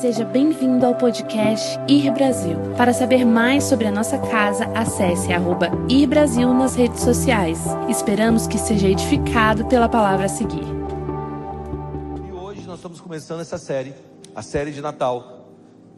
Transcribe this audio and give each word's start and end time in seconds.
Seja 0.00 0.24
bem-vindo 0.24 0.84
ao 0.86 0.94
podcast 0.94 1.78
Ir 1.88 2.10
Brasil. 2.12 2.56
Para 2.76 2.92
saber 2.92 3.24
mais 3.24 3.64
sobre 3.64 3.86
a 3.86 3.92
nossa 3.92 4.18
casa, 4.18 4.64
acesse 4.74 5.32
arroba 5.32 5.68
Ir 5.88 6.06
Brasil 6.06 6.52
nas 6.54 6.74
redes 6.74 7.02
sociais. 7.02 7.60
Esperamos 7.88 8.46
que 8.46 8.58
seja 8.58 8.88
edificado 8.88 9.66
pela 9.66 9.88
palavra 9.88 10.26
a 10.26 10.28
seguir. 10.28 10.64
E 12.26 12.32
hoje 12.32 12.62
nós 12.66 12.76
estamos 12.76 13.00
começando 13.00 13.40
essa 13.40 13.58
série, 13.58 13.94
a 14.34 14.42
série 14.42 14.72
de 14.72 14.80
Natal. 14.80 15.48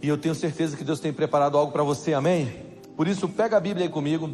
E 0.02 0.08
eu 0.08 0.18
tenho 0.18 0.34
certeza 0.34 0.76
que 0.76 0.84
Deus 0.84 1.00
tem 1.00 1.12
preparado 1.12 1.56
algo 1.56 1.72
para 1.72 1.82
você, 1.82 2.12
amém? 2.12 2.52
Por 2.96 3.08
isso, 3.08 3.28
pega 3.28 3.56
a 3.56 3.60
Bíblia 3.60 3.86
aí 3.86 3.90
comigo, 3.90 4.30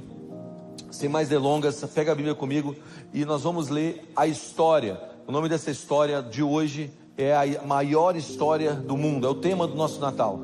sem 0.91 1.09
mais 1.09 1.29
delongas, 1.29 1.85
pega 1.95 2.13
a 2.13 2.15
Bíblia 2.15 2.35
comigo 2.35 2.75
e 3.13 3.25
nós 3.25 3.43
vamos 3.43 3.69
ler 3.69 4.11
a 4.17 4.27
história. 4.27 5.01
O 5.27 5.33
nome 5.33 5.49
dessa 5.49 5.71
história 5.71 6.23
de 6.23 6.43
hoje 6.43 6.91
é 7.17 7.35
a 7.35 7.67
maior 7.67 8.17
história 8.17 8.73
do 8.73 8.97
mundo, 8.97 9.27
é 9.27 9.31
o 9.31 9.35
tema 9.35 9.67
do 9.67 9.75
nosso 9.75 10.01
Natal. 10.01 10.41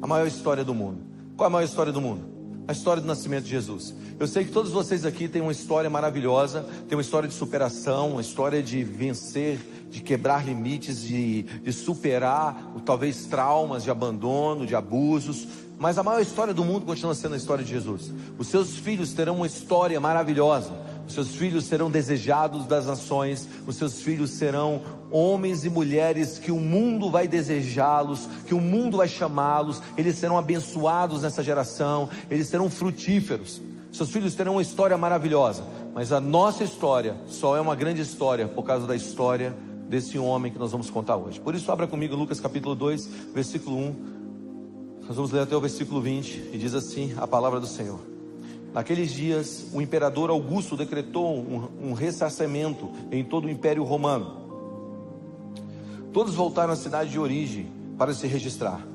A 0.00 0.06
maior 0.06 0.26
história 0.26 0.64
do 0.64 0.74
mundo. 0.74 0.98
Qual 1.36 1.46
é 1.46 1.48
a 1.48 1.50
maior 1.50 1.64
história 1.64 1.92
do 1.92 2.00
mundo? 2.00 2.24
A 2.68 2.72
história 2.72 3.00
do 3.00 3.06
nascimento 3.06 3.44
de 3.44 3.50
Jesus. 3.50 3.94
Eu 4.18 4.26
sei 4.26 4.44
que 4.44 4.50
todos 4.50 4.72
vocês 4.72 5.04
aqui 5.04 5.28
têm 5.28 5.42
uma 5.42 5.52
história 5.52 5.90
maravilhosa, 5.90 6.66
têm 6.88 6.96
uma 6.96 7.02
história 7.02 7.28
de 7.28 7.34
superação, 7.34 8.12
uma 8.12 8.20
história 8.20 8.62
de 8.62 8.82
vencer, 8.82 9.58
de 9.90 10.00
quebrar 10.00 10.44
limites, 10.44 11.02
de, 11.02 11.42
de 11.42 11.72
superar 11.72 12.72
talvez 12.84 13.26
traumas 13.26 13.82
de 13.82 13.90
abandono, 13.90 14.66
de 14.66 14.74
abusos. 14.74 15.46
Mas 15.78 15.98
a 15.98 16.02
maior 16.02 16.22
história 16.22 16.54
do 16.54 16.64
mundo 16.64 16.86
continua 16.86 17.14
sendo 17.14 17.34
a 17.34 17.36
história 17.36 17.62
de 17.62 17.70
Jesus. 17.70 18.12
Os 18.38 18.48
seus 18.48 18.76
filhos 18.76 19.12
terão 19.12 19.36
uma 19.36 19.46
história 19.46 20.00
maravilhosa. 20.00 20.72
Seus 21.08 21.34
filhos 21.34 21.64
serão 21.64 21.90
desejados 21.90 22.66
das 22.66 22.86
nações, 22.86 23.48
os 23.66 23.76
seus 23.76 24.02
filhos 24.02 24.30
serão 24.30 24.82
homens 25.10 25.64
e 25.64 25.70
mulheres 25.70 26.38
que 26.38 26.50
o 26.50 26.60
mundo 26.60 27.10
vai 27.10 27.28
desejá-los, 27.28 28.28
que 28.46 28.54
o 28.54 28.60
mundo 28.60 28.96
vai 28.96 29.08
chamá-los, 29.08 29.80
eles 29.96 30.16
serão 30.16 30.36
abençoados 30.36 31.22
nessa 31.22 31.42
geração, 31.42 32.08
eles 32.30 32.48
serão 32.48 32.68
frutíferos. 32.68 33.60
Seus 33.92 34.10
filhos 34.10 34.34
terão 34.34 34.52
uma 34.52 34.62
história 34.62 34.96
maravilhosa, 34.98 35.64
mas 35.94 36.12
a 36.12 36.20
nossa 36.20 36.64
história 36.64 37.16
só 37.26 37.56
é 37.56 37.60
uma 37.60 37.74
grande 37.74 38.02
história 38.02 38.46
por 38.46 38.64
causa 38.64 38.86
da 38.86 38.96
história 38.96 39.56
desse 39.88 40.18
homem 40.18 40.52
que 40.52 40.58
nós 40.58 40.72
vamos 40.72 40.90
contar 40.90 41.16
hoje. 41.16 41.40
Por 41.40 41.54
isso, 41.54 41.70
abra 41.70 41.86
comigo 41.86 42.16
Lucas 42.16 42.40
capítulo 42.40 42.74
2, 42.74 43.06
versículo 43.32 43.78
1. 43.78 44.16
Nós 45.06 45.16
vamos 45.16 45.30
ler 45.30 45.42
até 45.42 45.56
o 45.56 45.60
versículo 45.60 46.00
20 46.00 46.50
e 46.52 46.58
diz 46.58 46.74
assim 46.74 47.14
a 47.16 47.26
palavra 47.26 47.60
do 47.60 47.66
Senhor. 47.66 48.15
Naqueles 48.76 49.10
dias, 49.10 49.68
o 49.72 49.80
imperador 49.80 50.28
Augusto 50.28 50.76
decretou 50.76 51.34
um, 51.34 51.66
um 51.80 51.92
ressarcimento 51.94 52.90
em 53.10 53.24
todo 53.24 53.46
o 53.46 53.50
Império 53.50 53.82
Romano. 53.82 54.36
Todos 56.12 56.34
voltaram 56.34 56.74
à 56.74 56.76
cidade 56.76 57.08
de 57.08 57.18
origem 57.18 57.68
para 57.96 58.12
se 58.12 58.26
registrar. 58.26 58.86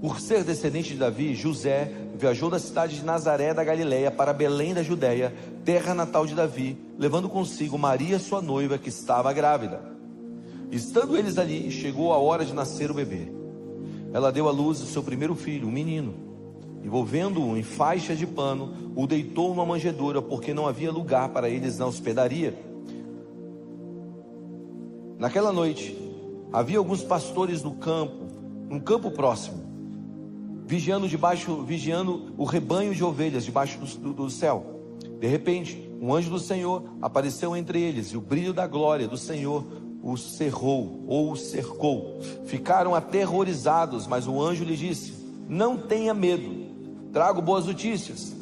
Por 0.00 0.20
ser 0.20 0.44
descendente 0.44 0.90
de 0.90 0.98
Davi, 1.00 1.34
José 1.34 1.90
viajou 2.14 2.48
da 2.48 2.60
cidade 2.60 3.00
de 3.00 3.04
Nazaré 3.04 3.52
da 3.52 3.64
Galileia 3.64 4.12
para 4.12 4.32
Belém 4.32 4.72
da 4.72 4.84
Judéia, 4.84 5.34
terra 5.64 5.92
natal 5.92 6.24
de 6.24 6.36
Davi, 6.36 6.78
levando 6.96 7.28
consigo 7.28 7.76
Maria, 7.76 8.20
sua 8.20 8.40
noiva, 8.40 8.78
que 8.78 8.90
estava 8.90 9.32
grávida. 9.32 9.82
Estando 10.70 11.16
eles 11.16 11.36
ali, 11.36 11.68
chegou 11.72 12.12
a 12.12 12.16
hora 12.16 12.44
de 12.44 12.54
nascer 12.54 12.92
o 12.92 12.94
bebê. 12.94 13.26
Ela 14.12 14.30
deu 14.30 14.46
à 14.48 14.52
luz 14.52 14.80
o 14.80 14.86
seu 14.86 15.02
primeiro 15.02 15.34
filho, 15.34 15.66
um 15.66 15.72
menino 15.72 16.25
envolvendo-o 16.86 17.56
em 17.56 17.64
faixas 17.64 18.16
de 18.16 18.28
pano, 18.28 18.92
o 18.94 19.08
deitou 19.08 19.48
numa 19.48 19.66
manjedoura, 19.66 20.22
porque 20.22 20.54
não 20.54 20.68
havia 20.68 20.92
lugar 20.92 21.30
para 21.30 21.50
eles 21.50 21.78
na 21.78 21.86
hospedaria. 21.86 22.56
Naquela 25.18 25.52
noite, 25.52 25.98
havia 26.52 26.78
alguns 26.78 27.02
pastores 27.02 27.60
no 27.60 27.72
campo, 27.72 28.26
num 28.70 28.78
campo 28.78 29.10
próximo, 29.10 29.64
vigiando 30.64 31.08
debaixo, 31.08 31.60
vigiando 31.64 32.32
o 32.38 32.44
rebanho 32.44 32.94
de 32.94 33.02
ovelhas 33.02 33.44
debaixo 33.44 33.80
do, 33.80 34.12
do, 34.12 34.30
céu. 34.30 34.80
De 35.18 35.26
repente, 35.26 35.90
um 36.00 36.14
anjo 36.14 36.30
do 36.30 36.38
Senhor 36.38 36.84
apareceu 37.02 37.56
entre 37.56 37.82
eles, 37.82 38.12
e 38.12 38.16
o 38.16 38.20
brilho 38.20 38.54
da 38.54 38.68
glória 38.68 39.08
do 39.08 39.16
Senhor 39.16 39.66
os 40.04 40.36
cerrou 40.36 41.02
ou 41.08 41.32
os 41.32 41.40
cercou. 41.48 42.20
Ficaram 42.44 42.94
aterrorizados, 42.94 44.06
mas 44.06 44.28
o 44.28 44.40
anjo 44.40 44.62
lhe 44.62 44.76
disse: 44.76 45.14
Não 45.48 45.76
tenha 45.76 46.14
medo 46.14 46.66
trago 47.16 47.40
boas 47.40 47.64
notícias 47.64 48.36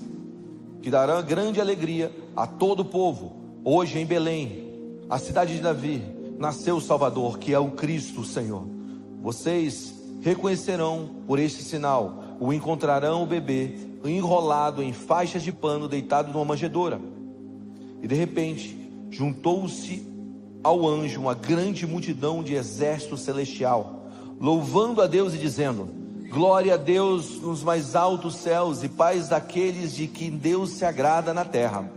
que 0.83 0.91
darão 0.91 1.23
grande 1.23 1.61
alegria 1.61 2.11
a 2.35 2.45
todo 2.45 2.81
o 2.81 2.85
povo. 2.85 3.37
Hoje 3.65 4.01
em 4.01 4.05
Belém, 4.05 4.69
a 5.09 5.17
cidade 5.17 5.55
de 5.55 5.63
Davi, 5.63 6.03
nasceu 6.41 6.79
o 6.79 6.81
Salvador, 6.81 7.39
que 7.39 7.55
é 7.55 7.59
o 7.61 7.71
Cristo 7.71 8.23
o 8.23 8.25
Senhor. 8.25 8.67
Vocês 9.23 9.95
reconhecerão 10.23 11.09
por 11.25 11.39
este 11.39 11.63
sinal, 11.63 12.25
o 12.41 12.53
encontrarão 12.53 13.23
o 13.23 13.27
bebê 13.27 13.77
enrolado 14.05 14.83
em 14.83 14.93
faixas 14.93 15.45
de 15.45 15.53
pano, 15.53 15.87
deitado 15.87 16.33
numa 16.33 16.45
manjedoura. 16.45 17.01
E 18.03 18.09
de 18.09 18.15
repente, 18.17 18.77
juntou-se 19.09 20.05
ao 20.65 20.85
anjo 20.85 21.21
uma 21.21 21.35
grande 21.35 21.87
multidão 21.87 22.43
de 22.43 22.55
exército 22.55 23.17
celestial, 23.17 24.09
louvando 24.41 25.01
a 25.01 25.07
Deus 25.07 25.33
e 25.33 25.39
dizendo: 25.39 26.04
Glória 26.35 26.75
a 26.75 26.77
Deus 26.77 27.41
nos 27.41 27.63
mais 27.63 27.95
altos 27.95 28.35
céus 28.35 28.83
e 28.83 28.89
paz 28.89 29.29
daqueles 29.29 29.95
de 29.95 30.09
quem 30.09 30.33
Deus 30.33 30.71
se 30.71 30.85
agrada 30.85 31.33
na 31.33 31.45
terra. 31.45 31.89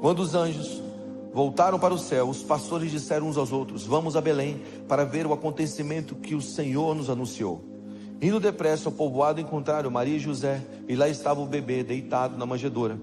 Quando 0.00 0.18
os 0.18 0.34
anjos 0.34 0.82
voltaram 1.32 1.78
para 1.78 1.94
o 1.94 1.98
céu, 1.98 2.28
os 2.28 2.42
pastores 2.42 2.90
disseram 2.90 3.28
uns 3.28 3.36
aos 3.36 3.52
outros: 3.52 3.86
Vamos 3.86 4.16
a 4.16 4.20
Belém 4.20 4.60
para 4.88 5.04
ver 5.04 5.28
o 5.28 5.32
acontecimento 5.32 6.16
que 6.16 6.34
o 6.34 6.42
Senhor 6.42 6.92
nos 6.96 7.08
anunciou. 7.08 7.64
Indo 8.20 8.40
depressa 8.40 8.88
ao 8.88 8.92
povoado 8.92 9.40
encontraram 9.40 9.92
Maria 9.92 10.16
e 10.16 10.20
José, 10.20 10.60
e 10.88 10.96
lá 10.96 11.08
estava 11.08 11.40
o 11.40 11.46
bebê 11.46 11.84
deitado 11.84 12.36
na 12.36 12.44
manjedoura. 12.44 12.98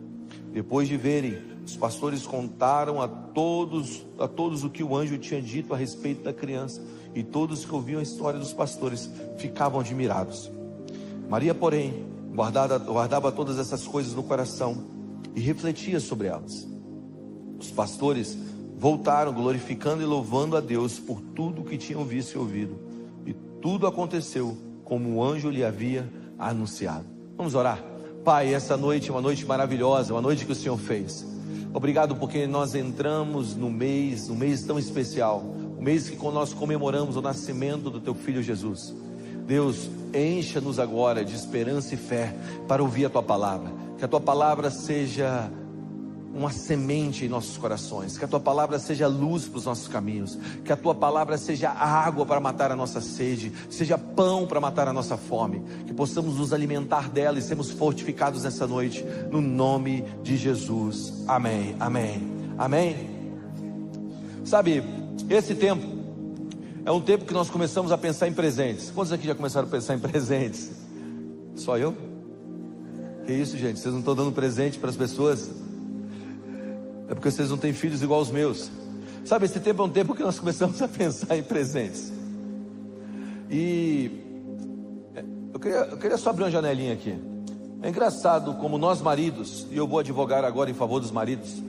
Depois 0.52 0.90
de 0.90 0.98
verem, 0.98 1.42
os 1.66 1.78
pastores 1.78 2.28
contaram 2.28 3.02
a 3.02 3.08
todos, 3.08 4.06
a 4.20 4.28
todos 4.28 4.66
o 4.66 4.70
que 4.70 4.84
o 4.84 4.94
anjo 4.94 5.18
tinha 5.18 5.42
dito 5.42 5.74
a 5.74 5.78
respeito 5.78 6.22
da 6.22 6.34
criança 6.34 6.82
e 7.14 7.24
todos 7.24 7.66
que 7.66 7.74
ouviam 7.74 8.00
a 8.00 8.04
história 8.04 8.40
dos 8.40 8.54
pastores 8.54 9.10
ficavam 9.38 9.80
admirados. 9.80 10.52
Maria, 11.30 11.54
porém, 11.54 12.06
guardava, 12.34 12.78
guardava 12.78 13.32
todas 13.32 13.58
essas 13.58 13.86
coisas 13.86 14.14
no 14.14 14.24
coração 14.24 14.84
e 15.36 15.40
refletia 15.40 16.00
sobre 16.00 16.28
elas. 16.28 16.68
Os 17.60 17.72
pastores 17.72 18.38
voltaram 18.78 19.34
glorificando 19.34 20.02
e 20.02 20.06
louvando 20.06 20.58
a 20.58 20.60
Deus 20.60 21.00
por 21.00 21.22
tudo 21.22 21.64
que 21.64 21.78
tinham 21.78 22.04
visto 22.04 22.36
e 22.36 22.38
ouvido, 22.38 22.80
e 23.26 23.34
tudo 23.62 23.86
aconteceu 23.86 24.58
como 24.84 25.16
o 25.16 25.24
anjo 25.24 25.50
lhe 25.50 25.64
havia 25.64 26.12
anunciado. 26.38 27.06
Vamos 27.38 27.56
orar. 27.56 27.84
Pai, 28.24 28.54
essa 28.54 28.76
noite 28.76 29.10
é 29.10 29.14
uma 29.14 29.22
noite 29.22 29.46
maravilhosa, 29.46 30.14
uma 30.14 30.22
noite 30.22 30.46
que 30.46 30.52
o 30.52 30.56
Senhor 30.56 30.78
fez. 30.78 31.26
Obrigado 31.74 32.16
porque 32.16 32.46
nós 32.46 32.76
entramos 32.76 33.56
no 33.56 33.70
mês, 33.70 34.30
um 34.30 34.36
mês 34.36 34.64
tão 34.64 34.78
especial 34.78 35.44
o 35.82 35.84
mês 35.84 36.08
que 36.08 36.16
nós 36.16 36.54
comemoramos 36.54 37.16
o 37.16 37.22
nascimento 37.24 37.90
do 37.90 38.00
teu 38.00 38.14
filho 38.14 38.44
Jesus. 38.44 38.94
Deus, 39.48 39.90
encha-nos 40.14 40.80
agora 40.80 41.26
de 41.26 41.36
esperança 41.36 41.96
e 41.96 41.98
fé 41.98 42.36
para 42.68 42.84
ouvir 42.84 43.06
a 43.06 43.10
tua 43.10 43.24
palavra. 43.24 43.72
Que 43.98 44.06
a 44.06 44.08
tua 44.08 44.22
palavra 44.22 44.70
seja 44.70 45.50
uma 46.36 46.52
semente 46.52 47.26
em 47.26 47.28
nossos 47.28 47.58
corações, 47.58 48.16
que 48.16 48.24
a 48.24 48.28
tua 48.28 48.40
palavra 48.40 48.78
seja 48.78 49.08
luz 49.08 49.48
para 49.48 49.58
os 49.58 49.66
nossos 49.66 49.88
caminhos, 49.88 50.38
que 50.64 50.72
a 50.72 50.78
tua 50.78 50.94
palavra 50.94 51.36
seja 51.36 51.72
água 51.72 52.28
para 52.28 52.40
matar 52.40 52.72
a 52.72 52.76
nossa 52.76 53.02
sede, 53.02 53.52
seja 53.68 53.98
pão 53.98 54.46
para 54.46 54.62
matar 54.62 54.88
a 54.88 54.94
nossa 54.94 55.18
fome, 55.18 55.64
que 55.88 55.94
possamos 55.94 56.38
nos 56.38 56.54
alimentar 56.54 57.10
dela 57.10 57.40
e 57.40 57.42
sermos 57.42 57.72
fortificados 57.72 58.44
nessa 58.44 58.68
noite, 58.68 59.04
no 59.32 59.42
nome 59.42 60.06
de 60.22 60.38
Jesus. 60.38 61.26
Amém. 61.28 61.76
Amém. 61.80 62.22
Amém. 62.58 63.10
Sabe, 64.46 64.84
esse 65.30 65.56
tempo 65.56 65.86
é 66.84 66.92
um 66.92 67.02
tempo 67.02 67.26
que 67.26 67.34
nós 67.34 67.50
começamos 67.50 67.92
a 67.92 67.98
pensar 67.98 68.28
em 68.28 68.34
presentes. 68.34 68.92
Quantos 68.92 69.14
aqui 69.14 69.28
já 69.28 69.36
começaram 69.36 69.68
a 69.68 69.72
pensar 69.72 69.96
em 69.96 70.00
presentes? 70.00 70.72
Só 71.56 71.78
eu? 71.78 71.96
Que 73.26 73.34
isso, 73.34 73.58
gente? 73.58 73.80
Vocês 73.80 73.94
não 73.94 74.00
estão 74.00 74.16
dando 74.16 74.32
presente 74.32 74.80
para 74.80 74.90
as 74.90 74.96
pessoas? 74.96 75.52
É 77.08 77.14
porque 77.14 77.30
vocês 77.30 77.50
não 77.50 77.58
têm 77.58 77.74
filhos 77.74 78.02
igual 78.02 78.20
os 78.22 78.32
meus. 78.32 78.72
Sabe, 79.24 79.46
esse 79.46 79.60
tempo 79.60 79.82
é 79.84 79.86
um 79.86 79.90
tempo 79.90 80.16
que 80.16 80.24
nós 80.24 80.40
começamos 80.40 80.82
a 80.82 80.88
pensar 80.88 81.38
em 81.38 81.44
presentes. 81.44 82.12
E 83.50 84.10
eu 85.54 85.60
queria, 85.60 85.78
eu 85.78 85.98
queria 85.98 86.18
só 86.18 86.32
abrir 86.32 86.46
uma 86.46 86.52
janelinha 86.52 86.94
aqui. 86.94 87.16
É 87.84 87.90
engraçado 87.90 88.54
como 88.56 88.78
nós 88.78 89.02
maridos, 89.02 89.68
e 89.72 89.78
eu 89.78 89.88
vou 89.88 90.00
advogar 90.00 90.46
agora 90.46 90.70
em 90.70 90.74
favor 90.74 91.00
dos 91.00 91.12
maridos, 91.12 91.62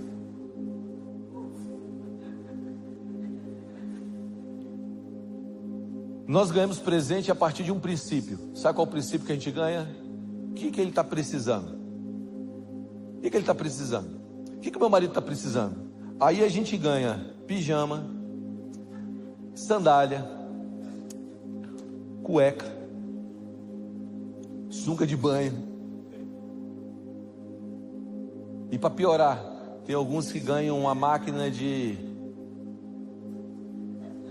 Nós 6.27 6.51
ganhamos 6.51 6.79
presente 6.79 7.31
a 7.31 7.35
partir 7.35 7.65
de 7.65 7.73
um 7.73 7.81
princípio. 7.81 8.39
Sabe 8.55 8.77
qual 8.77 8.87
é 8.87 8.89
o 8.89 8.93
princípio 8.93 9.27
que 9.27 9.33
a 9.33 9.35
gente 9.35 9.51
ganha? 9.51 9.89
O 10.51 10.55
que, 10.55 10.71
que 10.71 10.81
ele 10.81 10.91
está 10.91 11.03
precisando? 11.03 11.77
O 13.17 13.21
que, 13.21 13.31
que 13.31 13.37
ele 13.37 13.43
está 13.43 13.55
precisando? 13.55 14.21
O 14.57 14.61
que, 14.61 14.71
que 14.71 14.79
meu 14.79 14.89
marido 14.89 15.11
está 15.11 15.23
precisando? 15.23 15.77
Aí 16.21 16.45
a 16.45 16.49
gente 16.49 16.77
ganha 16.77 17.35
pijama, 17.47 18.07
sandália, 19.55 20.25
cueca, 22.23 22.67
sunga 24.71 25.07
de 25.07 25.17
banho. 25.17 25.53
E 28.71 28.79
para 28.79 28.91
piorar, 28.91 29.43
tem 29.85 29.95
alguns 29.95 30.31
que 30.31 30.41
ganham 30.41 30.79
uma 30.79 30.95
máquina 30.95 31.51
de 31.51 31.99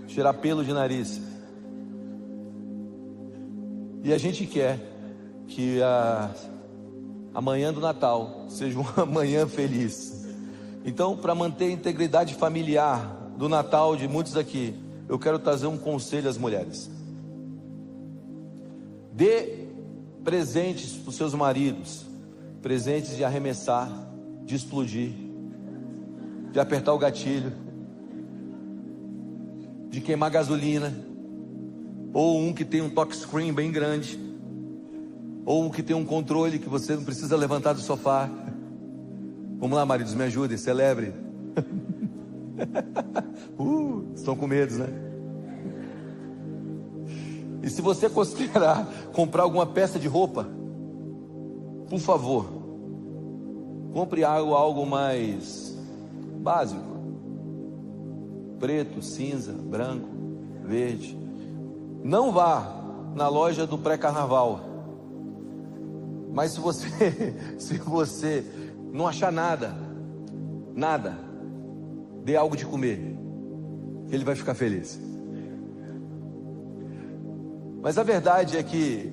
tirar 0.06 0.34
pelo 0.34 0.64
de 0.64 0.72
nariz. 0.72 1.31
E 4.04 4.12
a 4.12 4.18
gente 4.18 4.46
quer 4.46 4.80
que 5.46 5.80
a, 5.82 7.40
manhã 7.40 7.72
do 7.72 7.80
Natal 7.80 8.46
seja 8.48 8.78
uma 8.78 9.06
manhã 9.06 9.46
feliz. 9.46 10.26
Então, 10.84 11.16
para 11.16 11.34
manter 11.34 11.66
a 11.66 11.70
integridade 11.70 12.34
familiar 12.34 13.30
do 13.36 13.48
Natal 13.48 13.96
de 13.96 14.08
muitos 14.08 14.36
aqui, 14.36 14.74
eu 15.08 15.18
quero 15.18 15.38
trazer 15.38 15.68
um 15.68 15.78
conselho 15.78 16.28
às 16.28 16.36
mulheres. 16.36 16.90
Dê 19.12 19.66
presentes 20.24 20.94
para 20.94 21.10
os 21.10 21.16
seus 21.16 21.34
maridos, 21.34 22.04
presentes 22.60 23.16
de 23.16 23.24
arremessar, 23.24 23.90
de 24.44 24.56
explodir, 24.56 25.12
de 26.50 26.58
apertar 26.58 26.92
o 26.92 26.98
gatilho, 26.98 27.52
de 29.90 30.00
queimar 30.00 30.30
gasolina, 30.30 30.92
ou 32.12 32.38
um 32.38 32.52
que 32.52 32.64
tem 32.64 32.82
um 32.82 32.90
touch 32.90 33.16
screen 33.16 33.52
bem 33.52 33.72
grande, 33.72 34.18
ou 35.44 35.64
um 35.64 35.70
que 35.70 35.82
tem 35.82 35.96
um 35.96 36.04
controle 36.04 36.58
que 36.58 36.68
você 36.68 36.94
não 36.94 37.04
precisa 37.04 37.36
levantar 37.36 37.72
do 37.72 37.80
sofá. 37.80 38.28
Vamos 39.58 39.76
lá, 39.76 39.86
maridos, 39.86 40.14
me 40.14 40.24
ajudem, 40.24 40.56
celebre. 40.56 41.12
uh, 43.58 44.04
estão 44.14 44.36
com 44.36 44.46
medo, 44.46 44.78
né? 44.78 44.88
E 47.62 47.70
se 47.70 47.80
você 47.80 48.10
considerar 48.10 48.86
comprar 49.12 49.44
alguma 49.44 49.66
peça 49.66 49.98
de 49.98 50.08
roupa, 50.08 50.48
por 51.88 52.00
favor, 52.00 52.46
compre 53.92 54.24
algo, 54.24 54.54
algo 54.54 54.84
mais 54.84 55.78
básico: 56.40 56.82
preto, 58.58 59.00
cinza, 59.00 59.52
branco, 59.52 60.08
verde. 60.64 61.21
Não 62.02 62.32
vá 62.32 62.82
na 63.14 63.28
loja 63.28 63.66
do 63.66 63.78
pré-carnaval. 63.78 64.60
Mas 66.32 66.52
se 66.52 66.60
você, 66.60 66.88
se 67.58 67.78
você 67.78 68.44
não 68.92 69.06
achar 69.06 69.30
nada, 69.30 69.74
nada, 70.74 71.16
dê 72.24 72.36
algo 72.36 72.56
de 72.56 72.66
comer. 72.66 73.16
Ele 74.10 74.24
vai 74.24 74.34
ficar 74.34 74.54
feliz. 74.54 75.00
Mas 77.80 77.98
a 77.98 78.02
verdade 78.02 78.56
é 78.56 78.62
que 78.62 79.12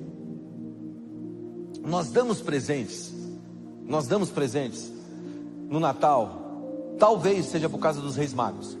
nós 1.84 2.10
damos 2.10 2.40
presentes, 2.40 3.12
nós 3.84 4.06
damos 4.06 4.30
presentes 4.30 4.92
no 5.68 5.80
Natal, 5.80 6.96
talvez 6.98 7.46
seja 7.46 7.68
por 7.68 7.78
causa 7.78 8.00
dos 8.00 8.16
reis 8.16 8.32
magos. 8.32 8.76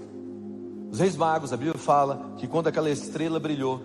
Os 0.92 1.00
reis 1.00 1.16
magos, 1.16 1.52
a 1.52 1.56
Bíblia 1.56 1.78
fala 1.78 2.34
que 2.36 2.46
quando 2.46 2.66
aquela 2.66 2.90
estrela 2.90 3.40
brilhou, 3.40 3.80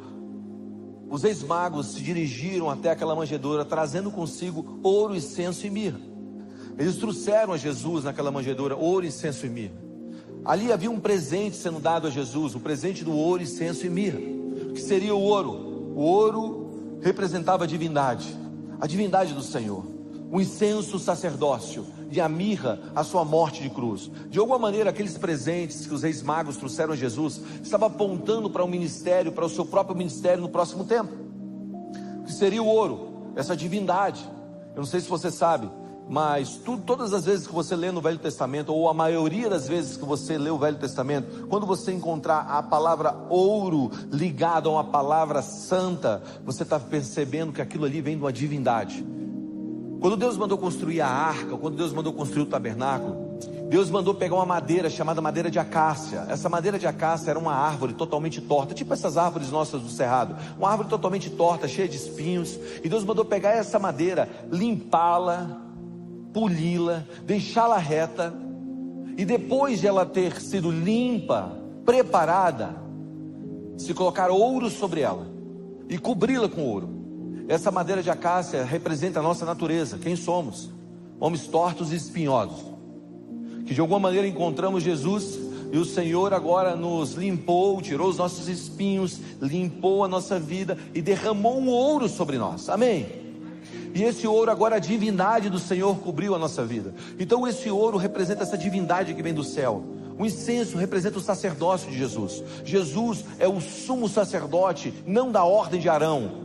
os 1.10 1.24
reis 1.24 1.44
magos 1.44 1.94
se 1.94 2.02
dirigiram 2.02 2.70
até 2.70 2.92
aquela 2.92 3.16
manjedoura, 3.16 3.64
trazendo 3.64 4.12
consigo 4.12 4.80
ouro, 4.82 5.16
incenso 5.16 5.66
e 5.66 5.70
mirra. 5.70 6.00
Eles 6.78 6.98
trouxeram 6.98 7.54
a 7.54 7.58
Jesus 7.58 8.04
naquela 8.04 8.32
manjedoura 8.32 8.76
ouro, 8.76 9.06
incenso 9.06 9.46
e 9.46 9.50
mirra. 9.50 9.76
Ali 10.44 10.72
havia 10.72 10.92
um 10.92 11.00
presente 11.00 11.56
sendo 11.56 11.80
dado 11.80 12.08
a 12.08 12.10
Jesus, 12.10 12.54
o 12.54 12.60
presente 12.60 13.04
do 13.04 13.14
ouro, 13.14 13.42
incenso 13.42 13.86
e 13.86 13.90
mirra. 13.90 14.20
Que 14.74 14.82
seria 14.82 15.16
o 15.16 15.22
ouro? 15.22 15.52
O 15.96 16.02
ouro 16.02 17.00
representava 17.02 17.64
a 17.64 17.68
divindade, 17.68 18.36
a 18.80 18.86
divindade 18.86 19.34
do 19.34 19.42
Senhor. 19.42 19.86
O 20.32 20.42
incenso, 20.42 20.98
o 20.98 21.00
sacerdócio. 21.00 21.86
E 22.12 22.22
a 22.22 22.30
mirra, 22.30 22.80
a 22.96 23.04
sua 23.04 23.26
morte 23.26 23.62
de 23.62 23.70
cruz. 23.70 24.12
De 24.30 24.40
alguma 24.40 24.60
maneira, 24.60 24.90
aqueles 24.90 25.18
presentes 25.18 25.86
que 25.86 25.94
os 25.94 26.04
reis 26.04 26.22
magos 26.22 26.58
trouxeram 26.58 26.94
a 26.94 26.96
Jesus 26.96 27.42
estavam 27.64 27.88
apontando 27.88 28.50
para 28.50 28.64
o 28.64 28.66
um 28.66 28.70
ministério, 28.70 29.32
para 29.32 29.46
o 29.46 29.50
seu 29.50 29.66
próprio 29.66 29.98
ministério 29.98 30.42
no 30.42 30.50
próximo 30.50 30.86
tempo. 30.86 31.12
Que 32.26 32.34
seria 32.34 32.62
o 32.62 32.68
ouro? 32.68 33.32
Essa 33.36 33.56
divindade. 33.56 34.24
Eu 34.76 34.78
não 34.78 34.86
sei 34.86 35.00
se 35.00 35.10
você 35.10 35.32
sabe, 35.32 35.70
mas 36.08 36.58
tu, 36.58 36.78
todas 36.78 37.14
as 37.14 37.26
vezes 37.26 37.48
que 37.48 37.54
você 37.54 37.76
lê 37.76 37.92
no 37.92 38.02
Velho 38.02 38.20
Testamento, 38.20 38.74
ou 38.74 38.88
a 38.88 38.94
maioria 38.94 39.50
das 39.50 39.68
vezes 39.68 39.98
que 39.98 40.06
você 40.06 40.38
lê 40.38 40.50
o 40.50 40.58
Velho 40.58 40.78
Testamento, 40.78 41.48
quando 41.48 41.66
você 41.66 41.92
encontrar 41.92 42.42
a 42.42 42.62
palavra 42.62 43.16
ouro 43.30 43.92
ligada 44.12 44.70
a 44.70 44.72
uma 44.72 44.84
palavra 44.84 45.42
santa, 45.42 46.22
você 46.44 46.64
está 46.64 46.80
percebendo 46.80 47.52
que 47.52 47.62
aquilo 47.62 47.86
ali 47.86 48.02
vem 48.02 48.16
de 48.16 48.24
uma 48.24 48.34
divindade. 48.34 49.06
Quando 50.06 50.18
Deus 50.18 50.38
mandou 50.38 50.56
construir 50.56 51.02
a 51.02 51.08
arca, 51.08 51.58
quando 51.58 51.78
Deus 51.78 51.92
mandou 51.92 52.14
construir 52.14 52.44
o 52.44 52.46
tabernáculo, 52.46 53.40
Deus 53.68 53.90
mandou 53.90 54.14
pegar 54.14 54.36
uma 54.36 54.46
madeira 54.46 54.88
chamada 54.88 55.20
madeira 55.20 55.50
de 55.50 55.58
acácia. 55.58 56.28
Essa 56.30 56.48
madeira 56.48 56.78
de 56.78 56.86
acácia 56.86 57.32
era 57.32 57.40
uma 57.40 57.56
árvore 57.56 57.96
totalmente 57.96 58.40
torta, 58.40 58.76
tipo 58.76 58.94
essas 58.94 59.18
árvores 59.18 59.50
nossas 59.50 59.82
do 59.82 59.90
cerrado. 59.90 60.36
Uma 60.60 60.70
árvore 60.70 60.90
totalmente 60.90 61.32
torta, 61.32 61.68
cheia 61.68 61.88
de 61.88 61.98
espinhos. 61.98 62.56
E 62.84 62.88
Deus 62.88 63.04
mandou 63.04 63.26
pegar 63.26 63.54
essa 63.54 63.80
madeira, 63.80 64.30
limpá-la, 64.52 65.60
poli-la, 66.32 67.04
deixá-la 67.24 67.80
reta, 67.80 68.32
e 69.18 69.26
depois 69.26 69.82
de 69.82 69.88
ela 69.88 70.06
ter 70.06 70.40
sido 70.40 70.70
limpa, 70.70 71.52
preparada, 71.84 72.76
se 73.76 73.92
colocar 73.92 74.30
ouro 74.30 74.70
sobre 74.70 75.02
ela 75.02 75.26
e 75.90 75.98
cobri-la 75.98 76.48
com 76.48 76.62
ouro. 76.62 76.95
Essa 77.48 77.72
madeira 77.72 78.02
de 78.02 78.10
acácia 78.10 78.64
representa 78.64 79.20
a 79.20 79.24
nossa 79.24 79.46
natureza, 79.46 79.98
quem 79.98 80.16
somos? 80.16 80.70
Homens 81.20 81.48
tortos 81.48 81.92
e 81.92 81.96
espinhosos, 81.96 82.66
que 83.66 83.74
de 83.74 83.80
alguma 83.80 84.00
maneira 84.00 84.28
encontramos 84.28 84.84
Jesus 84.84 85.40
e 85.72 85.78
o 85.78 85.86
Senhor 85.86 86.34
agora 86.34 86.76
nos 86.76 87.14
limpou, 87.14 87.82
tirou 87.82 88.10
os 88.10 88.18
nossos 88.18 88.48
espinhos, 88.48 89.20
limpou 89.42 90.04
a 90.04 90.08
nossa 90.08 90.40
vida 90.40 90.78
e 90.94 91.02
derramou 91.02 91.60
um 91.60 91.68
ouro 91.68 92.08
sobre 92.08 92.38
nós. 92.38 92.70
Amém. 92.70 93.26
E 93.94 94.04
esse 94.04 94.28
ouro 94.28 94.52
agora 94.52 94.76
a 94.76 94.80
divindade 94.80 95.50
do 95.50 95.60
Senhor 95.60 95.98
cobriu 95.98 96.36
a 96.36 96.40
nossa 96.40 96.66
vida. 96.66 96.94
Então 97.20 97.48
esse 97.48 97.70
ouro 97.70 97.98
representa 97.98 98.44
essa 98.44 98.58
divindade 98.58 99.14
que 99.14 99.24
vem 99.24 99.34
do 99.34 99.44
céu. 99.44 99.84
O 100.18 100.26
incenso 100.26 100.78
representa 100.78 101.18
o 101.18 101.22
sacerdócio 101.22 101.90
de 101.90 101.98
Jesus. 101.98 102.44
Jesus 102.64 103.26
é 103.38 103.48
o 103.48 103.60
sumo 103.60 104.08
sacerdote, 104.08 104.94
não 105.06 105.32
da 105.32 105.44
ordem 105.44 105.80
de 105.80 105.90
Arão. 105.90 106.45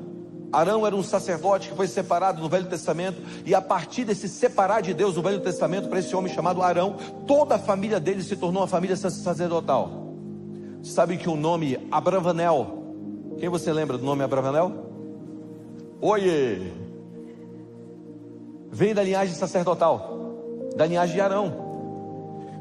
Arão 0.52 0.86
era 0.86 0.96
um 0.96 1.02
sacerdote 1.02 1.68
que 1.68 1.76
foi 1.76 1.86
separado 1.86 2.40
no 2.40 2.48
Velho 2.48 2.66
Testamento, 2.66 3.22
e 3.44 3.54
a 3.54 3.60
partir 3.60 4.04
desse 4.04 4.28
separar 4.28 4.80
de 4.80 4.92
Deus 4.92 5.16
no 5.16 5.22
Velho 5.22 5.40
Testamento 5.40 5.88
para 5.88 5.98
esse 5.98 6.14
homem 6.14 6.32
chamado 6.32 6.62
Arão, 6.62 6.96
toda 7.26 7.54
a 7.54 7.58
família 7.58 8.00
dele 8.00 8.22
se 8.22 8.36
tornou 8.36 8.62
uma 8.62 8.68
família 8.68 8.96
sacerdotal. 8.96 10.08
Sabe 10.82 11.16
que 11.16 11.28
o 11.28 11.36
nome 11.36 11.78
Abravanel, 11.90 12.82
quem 13.38 13.48
você 13.48 13.72
lembra 13.72 13.96
do 13.96 14.04
nome 14.04 14.24
Abravanel? 14.24 14.72
Oiê! 16.00 16.80
vem 18.70 18.94
da 18.94 19.02
linhagem 19.02 19.34
sacerdotal, 19.34 20.16
da 20.76 20.86
linhagem 20.86 21.14
de 21.16 21.20
Arão. 21.20 21.52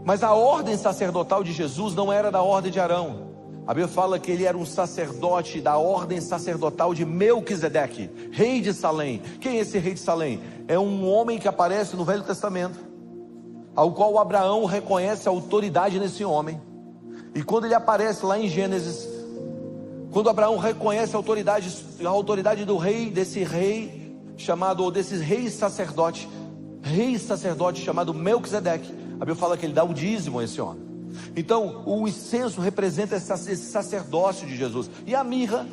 Mas 0.03 0.23
a 0.23 0.33
ordem 0.33 0.75
sacerdotal 0.75 1.43
de 1.43 1.53
Jesus 1.53 1.93
não 1.93 2.11
era 2.11 2.31
da 2.31 2.41
ordem 2.41 2.71
de 2.71 2.79
Arão. 2.79 3.28
A 3.69 3.73
Bíblia 3.75 3.87
fala 3.87 4.17
que 4.17 4.31
ele 4.31 4.45
era 4.45 4.57
um 4.57 4.65
sacerdote 4.65 5.61
da 5.61 5.77
ordem 5.77 6.19
sacerdotal 6.19 6.91
de 6.91 7.05
Melquisedeque, 7.05 8.09
rei 8.31 8.61
de 8.61 8.73
Salém. 8.73 9.21
Quem 9.39 9.59
é 9.59 9.61
esse 9.61 9.77
rei 9.77 9.93
de 9.93 9.99
Salém? 9.99 10.41
É 10.67 10.79
um 10.79 11.07
homem 11.07 11.37
que 11.37 11.47
aparece 11.47 11.95
no 11.95 12.03
Velho 12.03 12.23
Testamento, 12.23 12.79
ao 13.75 13.91
qual 13.91 14.17
Abraão 14.17 14.65
reconhece 14.65 15.27
a 15.27 15.31
autoridade 15.31 15.99
nesse 15.99 16.25
homem. 16.25 16.59
E 17.35 17.43
quando 17.43 17.65
ele 17.65 17.75
aparece 17.75 18.25
lá 18.25 18.39
em 18.39 18.49
Gênesis, 18.49 19.07
quando 20.09 20.31
Abraão 20.31 20.57
reconhece 20.57 21.15
a 21.15 21.19
autoridade, 21.19 21.71
a 22.03 22.09
autoridade 22.09 22.65
do 22.65 22.75
rei, 22.75 23.11
desse 23.11 23.43
rei, 23.43 24.17
chamado, 24.35 24.83
ou 24.83 24.89
desses 24.89 25.21
reis 25.21 25.53
sacerdote, 25.53 26.27
rei 26.81 27.19
sacerdote 27.19 27.83
chamado 27.83 28.15
Melquisedeque. 28.15 28.91
A 29.17 29.19
Bíblia 29.19 29.35
fala 29.35 29.55
que 29.55 29.67
ele 29.67 29.73
dá 29.73 29.83
o 29.83 29.93
dízimo 29.93 30.39
a 30.39 30.43
esse 30.43 30.59
homem. 30.59 30.88
Então, 31.35 31.83
o 31.85 32.07
incenso 32.07 32.61
representa 32.61 33.15
esse 33.15 33.55
sacerdócio 33.57 34.47
de 34.47 34.55
Jesus. 34.55 34.89
E 35.05 35.15
a 35.15 35.23
mirra, 35.23 35.67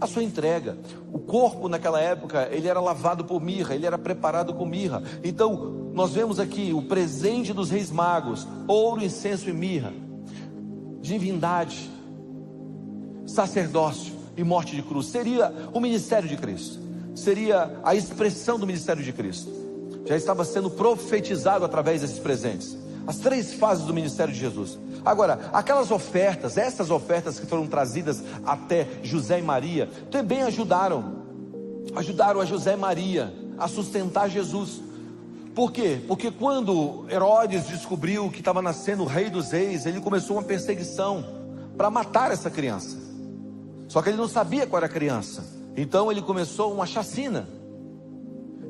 a 0.00 0.06
sua 0.06 0.22
entrega. 0.22 0.78
O 1.12 1.18
corpo 1.18 1.68
naquela 1.68 2.00
época, 2.00 2.48
ele 2.50 2.68
era 2.68 2.80
lavado 2.80 3.24
por 3.24 3.40
mirra, 3.40 3.74
ele 3.74 3.86
era 3.86 3.98
preparado 3.98 4.54
com 4.54 4.66
mirra. 4.66 5.02
Então, 5.24 5.90
nós 5.94 6.12
vemos 6.12 6.38
aqui 6.38 6.72
o 6.74 6.82
presente 6.82 7.52
dos 7.52 7.70
reis 7.70 7.90
magos: 7.90 8.46
ouro, 8.66 9.02
incenso 9.02 9.48
e 9.48 9.52
mirra. 9.52 9.92
Divindade, 11.00 11.90
sacerdócio 13.26 14.12
e 14.36 14.42
morte 14.42 14.74
de 14.74 14.82
cruz. 14.82 15.06
Seria 15.06 15.52
o 15.72 15.80
ministério 15.80 16.28
de 16.28 16.36
Cristo 16.36 16.86
seria 17.16 17.80
a 17.82 17.94
expressão 17.94 18.58
do 18.58 18.66
ministério 18.66 19.02
de 19.02 19.12
Cristo. 19.12 19.50
Já 20.04 20.16
estava 20.16 20.44
sendo 20.44 20.70
profetizado 20.70 21.64
através 21.64 22.02
desses 22.02 22.18
presentes. 22.18 22.76
As 23.06 23.18
três 23.18 23.54
fases 23.54 23.84
do 23.84 23.94
ministério 23.94 24.32
de 24.32 24.40
Jesus. 24.40 24.78
Agora, 25.04 25.48
aquelas 25.52 25.90
ofertas, 25.90 26.56
essas 26.56 26.90
ofertas 26.90 27.38
que 27.38 27.46
foram 27.46 27.66
trazidas 27.66 28.22
até 28.44 28.86
José 29.02 29.38
e 29.38 29.42
Maria, 29.42 29.88
também 30.10 30.42
ajudaram, 30.42 31.22
ajudaram 31.94 32.40
a 32.40 32.44
José 32.44 32.72
e 32.72 32.76
Maria 32.76 33.32
a 33.56 33.68
sustentar 33.68 34.28
Jesus. 34.28 34.80
Por 35.54 35.72
quê? 35.72 36.00
Porque 36.06 36.30
quando 36.30 37.06
Herodes 37.08 37.66
descobriu 37.66 38.28
que 38.30 38.40
estava 38.40 38.60
nascendo 38.60 39.04
o 39.04 39.06
rei 39.06 39.30
dos 39.30 39.52
reis, 39.52 39.86
ele 39.86 40.00
começou 40.00 40.36
uma 40.36 40.42
perseguição 40.42 41.24
para 41.76 41.88
matar 41.88 42.30
essa 42.30 42.50
criança. 42.50 42.98
Só 43.88 44.02
que 44.02 44.08
ele 44.10 44.18
não 44.18 44.28
sabia 44.28 44.66
qual 44.66 44.78
era 44.78 44.86
a 44.86 44.92
criança. 44.92 45.44
Então 45.76 46.10
ele 46.10 46.20
começou 46.20 46.72
uma 46.72 46.86
chacina. 46.86 47.48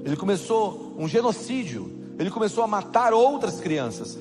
Ele 0.04 0.16
começou 0.16 0.94
um 0.98 1.08
genocídio. 1.08 2.05
Ele 2.18 2.30
começou 2.30 2.64
a 2.64 2.66
matar 2.66 3.12
outras 3.12 3.60
crianças. 3.60 4.18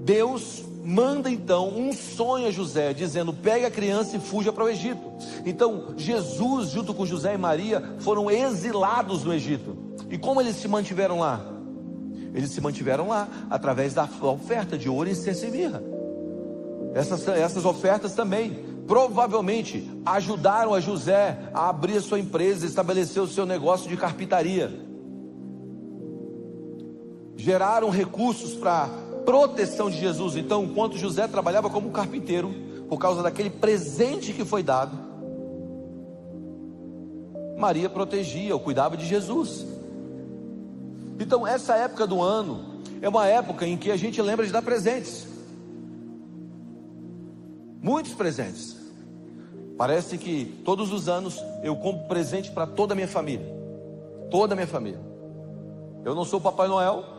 Deus 0.00 0.64
manda 0.84 1.30
então 1.30 1.68
um 1.68 1.92
sonho 1.92 2.46
a 2.46 2.50
José, 2.50 2.94
dizendo: 2.94 3.32
pegue 3.32 3.66
a 3.66 3.70
criança 3.70 4.16
e 4.16 4.20
fuja 4.20 4.52
para 4.52 4.64
o 4.64 4.68
Egito. 4.68 5.02
Então, 5.44 5.94
Jesus, 5.96 6.70
junto 6.70 6.94
com 6.94 7.04
José 7.04 7.34
e 7.34 7.38
Maria, 7.38 7.96
foram 7.98 8.30
exilados 8.30 9.24
no 9.24 9.34
Egito. 9.34 9.76
E 10.10 10.16
como 10.16 10.40
eles 10.40 10.56
se 10.56 10.66
mantiveram 10.66 11.20
lá? 11.20 11.44
Eles 12.34 12.50
se 12.50 12.60
mantiveram 12.60 13.08
lá 13.08 13.28
através 13.50 13.94
da 13.94 14.08
oferta 14.22 14.78
de 14.78 14.88
ouro, 14.88 15.08
incenso 15.08 15.46
e 15.46 15.50
mirra. 15.50 15.82
Essas, 16.94 17.26
essas 17.28 17.64
ofertas 17.64 18.14
também 18.14 18.64
provavelmente 18.86 19.90
ajudaram 20.06 20.72
a 20.72 20.80
José 20.80 21.38
a 21.52 21.68
abrir 21.68 21.98
a 21.98 22.00
sua 22.00 22.18
empresa, 22.18 22.64
estabelecer 22.64 23.22
o 23.22 23.26
seu 23.26 23.44
negócio 23.44 23.88
de 23.88 23.96
carpintaria. 23.96 24.87
Geraram 27.48 27.88
recursos 27.88 28.52
para 28.52 28.90
proteção 29.24 29.88
de 29.88 29.98
Jesus. 29.98 30.36
Então, 30.36 30.64
enquanto 30.64 30.98
José 30.98 31.26
trabalhava 31.26 31.70
como 31.70 31.90
carpinteiro, 31.90 32.52
por 32.90 32.98
causa 32.98 33.22
daquele 33.22 33.48
presente 33.48 34.34
que 34.34 34.44
foi 34.44 34.62
dado, 34.62 34.94
Maria 37.56 37.88
protegia 37.88 38.52
ou 38.52 38.60
cuidava 38.60 38.98
de 38.98 39.06
Jesus. 39.06 39.64
Então, 41.18 41.46
essa 41.46 41.74
época 41.74 42.06
do 42.06 42.20
ano 42.20 42.82
é 43.00 43.08
uma 43.08 43.26
época 43.26 43.66
em 43.66 43.78
que 43.78 43.90
a 43.90 43.96
gente 43.96 44.20
lembra 44.20 44.44
de 44.44 44.52
dar 44.52 44.60
presentes. 44.60 45.26
Muitos 47.80 48.12
presentes. 48.12 48.76
Parece 49.78 50.18
que 50.18 50.60
todos 50.66 50.92
os 50.92 51.08
anos 51.08 51.42
eu 51.62 51.74
compro 51.76 52.06
presente 52.08 52.50
para 52.50 52.66
toda 52.66 52.92
a 52.92 52.94
minha 52.94 53.08
família. 53.08 53.46
Toda 54.30 54.52
a 54.52 54.54
minha 54.54 54.68
família. 54.68 55.00
Eu 56.04 56.14
não 56.14 56.26
sou 56.26 56.38
Papai 56.38 56.68
Noel, 56.68 57.16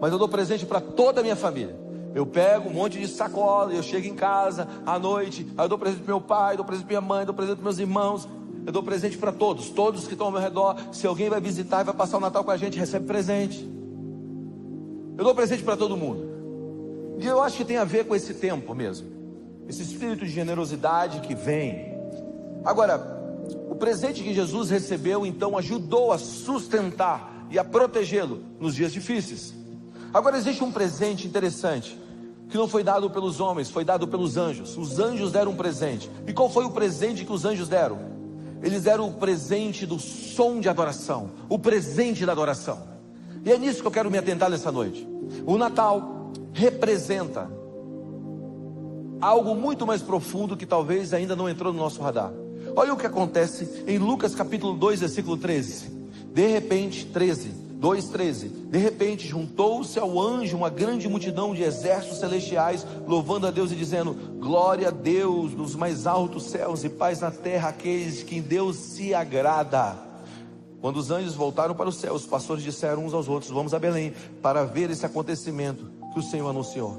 mas 0.00 0.12
eu 0.12 0.18
dou 0.18 0.28
presente 0.28 0.66
para 0.66 0.80
toda 0.80 1.20
a 1.20 1.22
minha 1.22 1.36
família. 1.36 1.76
Eu 2.14 2.24
pego 2.24 2.68
um 2.68 2.72
monte 2.72 2.98
de 2.98 3.08
sacola, 3.08 3.72
eu 3.72 3.82
chego 3.82 4.06
em 4.06 4.14
casa 4.14 4.68
à 4.86 4.98
noite, 4.98 5.46
aí 5.56 5.64
eu 5.64 5.68
dou 5.68 5.78
presente 5.78 6.02
para 6.02 6.14
meu 6.14 6.20
pai, 6.20 6.56
dou 6.56 6.64
presente 6.64 6.86
para 6.86 7.00
minha 7.00 7.08
mãe, 7.08 7.26
dou 7.26 7.34
presente 7.34 7.56
para 7.56 7.64
meus 7.64 7.78
irmãos, 7.78 8.28
eu 8.66 8.72
dou 8.72 8.82
presente 8.82 9.18
para 9.18 9.32
todos, 9.32 9.68
todos 9.70 10.06
que 10.06 10.12
estão 10.12 10.28
ao 10.28 10.32
meu 10.32 10.40
redor. 10.40 10.76
Se 10.92 11.06
alguém 11.06 11.28
vai 11.28 11.40
visitar 11.40 11.82
e 11.82 11.84
vai 11.84 11.94
passar 11.94 12.16
o 12.16 12.20
Natal 12.20 12.44
com 12.44 12.50
a 12.50 12.56
gente, 12.56 12.78
recebe 12.78 13.06
presente. 13.06 13.68
Eu 15.18 15.24
dou 15.24 15.34
presente 15.34 15.62
para 15.62 15.76
todo 15.76 15.96
mundo. 15.96 16.34
E 17.20 17.26
eu 17.26 17.42
acho 17.42 17.56
que 17.56 17.64
tem 17.64 17.76
a 17.76 17.84
ver 17.84 18.06
com 18.06 18.14
esse 18.14 18.34
tempo 18.34 18.74
mesmo. 18.74 19.06
Esse 19.68 19.82
espírito 19.82 20.24
de 20.24 20.30
generosidade 20.30 21.20
que 21.20 21.34
vem. 21.34 21.94
Agora, 22.64 23.14
o 23.68 23.74
presente 23.74 24.22
que 24.22 24.32
Jesus 24.32 24.70
recebeu 24.70 25.26
então 25.26 25.58
ajudou 25.58 26.12
a 26.12 26.18
sustentar 26.18 27.46
e 27.50 27.58
a 27.58 27.64
protegê-lo 27.64 28.40
nos 28.58 28.74
dias 28.74 28.92
difíceis. 28.92 29.54
Agora 30.14 30.38
existe 30.38 30.64
um 30.64 30.72
presente 30.72 31.26
interessante 31.26 32.00
que 32.48 32.56
não 32.56 32.68
foi 32.68 32.82
dado 32.82 33.10
pelos 33.10 33.40
homens, 33.40 33.68
foi 33.68 33.84
dado 33.84 34.08
pelos 34.08 34.36
anjos. 34.36 34.78
Os 34.78 34.98
anjos 34.98 35.32
deram 35.32 35.50
um 35.50 35.56
presente. 35.56 36.10
E 36.26 36.32
qual 36.32 36.48
foi 36.48 36.64
o 36.64 36.70
presente 36.70 37.24
que 37.24 37.32
os 37.32 37.44
anjos 37.44 37.68
deram? 37.68 38.14
eles 38.64 38.82
deram 38.82 39.08
o 39.08 39.12
presente 39.12 39.84
do 39.84 39.98
som 39.98 40.58
de 40.58 40.70
adoração, 40.70 41.30
o 41.50 41.58
presente 41.58 42.24
da 42.24 42.32
adoração. 42.32 42.82
E 43.44 43.52
é 43.52 43.58
nisso 43.58 43.82
que 43.82 43.86
eu 43.86 43.90
quero 43.90 44.10
me 44.10 44.16
atentar 44.16 44.48
nessa 44.48 44.72
noite. 44.72 45.06
O 45.44 45.58
Natal 45.58 46.32
representa 46.54 47.50
algo 49.20 49.54
muito 49.54 49.86
mais 49.86 50.00
profundo 50.00 50.56
que 50.56 50.64
talvez 50.64 51.12
ainda 51.12 51.36
não 51.36 51.46
entrou 51.46 51.74
no 51.74 51.78
nosso 51.78 52.00
radar. 52.00 52.32
Olha 52.74 52.94
o 52.94 52.96
que 52.96 53.06
acontece 53.06 53.84
em 53.86 53.98
Lucas 53.98 54.34
capítulo 54.34 54.72
2, 54.74 55.00
versículo 55.00 55.36
13. 55.36 55.90
De 56.32 56.46
repente, 56.46 57.04
13 57.04 57.63
2,13 57.84 58.70
De 58.70 58.78
repente 58.78 59.28
juntou-se 59.28 59.98
ao 59.98 60.18
anjo 60.18 60.56
uma 60.56 60.70
grande 60.70 61.06
multidão 61.06 61.54
de 61.54 61.62
exércitos 61.62 62.18
celestiais, 62.18 62.86
louvando 63.06 63.46
a 63.46 63.50
Deus 63.50 63.70
e 63.70 63.76
dizendo: 63.76 64.14
Glória 64.40 64.88
a 64.88 64.90
Deus 64.90 65.52
nos 65.52 65.76
mais 65.76 66.06
altos 66.06 66.44
céus 66.44 66.82
e 66.82 66.88
paz 66.88 67.20
na 67.20 67.30
terra 67.30 67.68
aqueles 67.68 68.22
que 68.22 68.36
em 68.36 68.40
Deus 68.40 68.76
se 68.76 69.12
agrada. 69.12 69.98
Quando 70.80 70.96
os 70.96 71.10
anjos 71.10 71.34
voltaram 71.34 71.74
para 71.74 71.88
o 71.88 71.92
céu, 71.92 72.14
os 72.14 72.24
pastores 72.24 72.64
disseram 72.64 73.04
uns 73.04 73.12
aos 73.12 73.28
outros: 73.28 73.50
Vamos 73.50 73.74
a 73.74 73.78
Belém 73.78 74.14
para 74.40 74.64
ver 74.64 74.88
esse 74.88 75.04
acontecimento 75.04 75.90
que 76.14 76.18
o 76.18 76.22
Senhor 76.22 76.48
anunciou. 76.48 76.98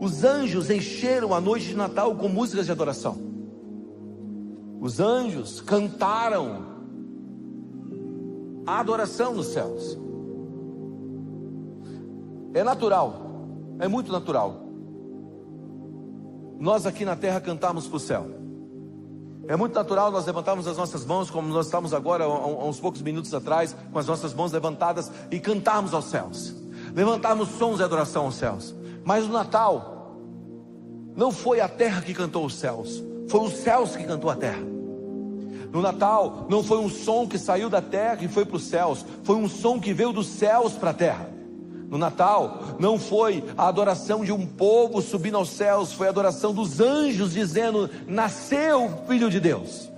Os 0.00 0.24
anjos 0.24 0.70
encheram 0.70 1.32
a 1.32 1.40
noite 1.40 1.66
de 1.66 1.76
Natal 1.76 2.16
com 2.16 2.28
músicas 2.28 2.66
de 2.66 2.72
adoração. 2.72 3.16
Os 4.80 4.98
anjos 4.98 5.60
cantaram 5.60 6.73
a 8.66 8.80
adoração 8.80 9.34
nos 9.34 9.48
céus. 9.48 9.98
É 12.52 12.62
natural, 12.62 13.20
é 13.78 13.88
muito 13.88 14.12
natural. 14.12 14.60
Nós 16.58 16.86
aqui 16.86 17.04
na 17.04 17.16
terra 17.16 17.40
cantamos 17.40 17.86
para 17.86 17.96
o 17.96 18.00
céu. 18.00 18.26
É 19.46 19.56
muito 19.56 19.74
natural 19.74 20.10
nós 20.10 20.24
levantarmos 20.24 20.66
as 20.66 20.78
nossas 20.78 21.04
mãos, 21.04 21.30
como 21.30 21.48
nós 21.48 21.66
estamos 21.66 21.92
agora, 21.92 22.24
há 22.24 22.64
uns 22.64 22.80
poucos 22.80 23.02
minutos 23.02 23.34
atrás, 23.34 23.76
com 23.92 23.98
as 23.98 24.06
nossas 24.06 24.32
mãos 24.32 24.52
levantadas 24.52 25.10
e 25.30 25.38
cantarmos 25.38 25.92
aos 25.92 26.06
céus. 26.06 26.54
Levantarmos 26.94 27.48
sons 27.50 27.78
de 27.78 27.82
adoração 27.82 28.26
aos 28.26 28.36
céus. 28.36 28.74
Mas 29.04 29.26
no 29.26 29.34
Natal, 29.34 30.16
não 31.14 31.30
foi 31.30 31.60
a 31.60 31.68
terra 31.68 32.00
que 32.00 32.14
cantou 32.14 32.46
os 32.46 32.54
céus, 32.54 33.02
foi 33.28 33.40
os 33.40 33.52
céus 33.54 33.94
que 33.94 34.04
cantou 34.04 34.30
a 34.30 34.36
terra. 34.36 34.73
No 35.74 35.82
Natal, 35.82 36.46
não 36.48 36.62
foi 36.62 36.78
um 36.78 36.88
som 36.88 37.26
que 37.26 37.36
saiu 37.36 37.68
da 37.68 37.82
terra 37.82 38.18
e 38.20 38.28
foi 38.28 38.44
para 38.44 38.58
os 38.58 38.62
céus, 38.62 39.04
foi 39.24 39.34
um 39.34 39.48
som 39.48 39.80
que 39.80 39.92
veio 39.92 40.12
dos 40.12 40.28
céus 40.28 40.74
para 40.74 40.90
a 40.90 40.94
terra. 40.94 41.28
No 41.90 41.98
Natal, 41.98 42.60
não 42.78 42.96
foi 42.96 43.42
a 43.58 43.66
adoração 43.66 44.24
de 44.24 44.30
um 44.30 44.46
povo 44.46 45.02
subindo 45.02 45.36
aos 45.36 45.50
céus, 45.50 45.92
foi 45.92 46.06
a 46.06 46.10
adoração 46.10 46.54
dos 46.54 46.78
anjos 46.78 47.32
dizendo: 47.32 47.90
Nasceu 48.06 48.84
o 48.84 49.06
Filho 49.08 49.28
de 49.28 49.40
Deus. 49.40 49.90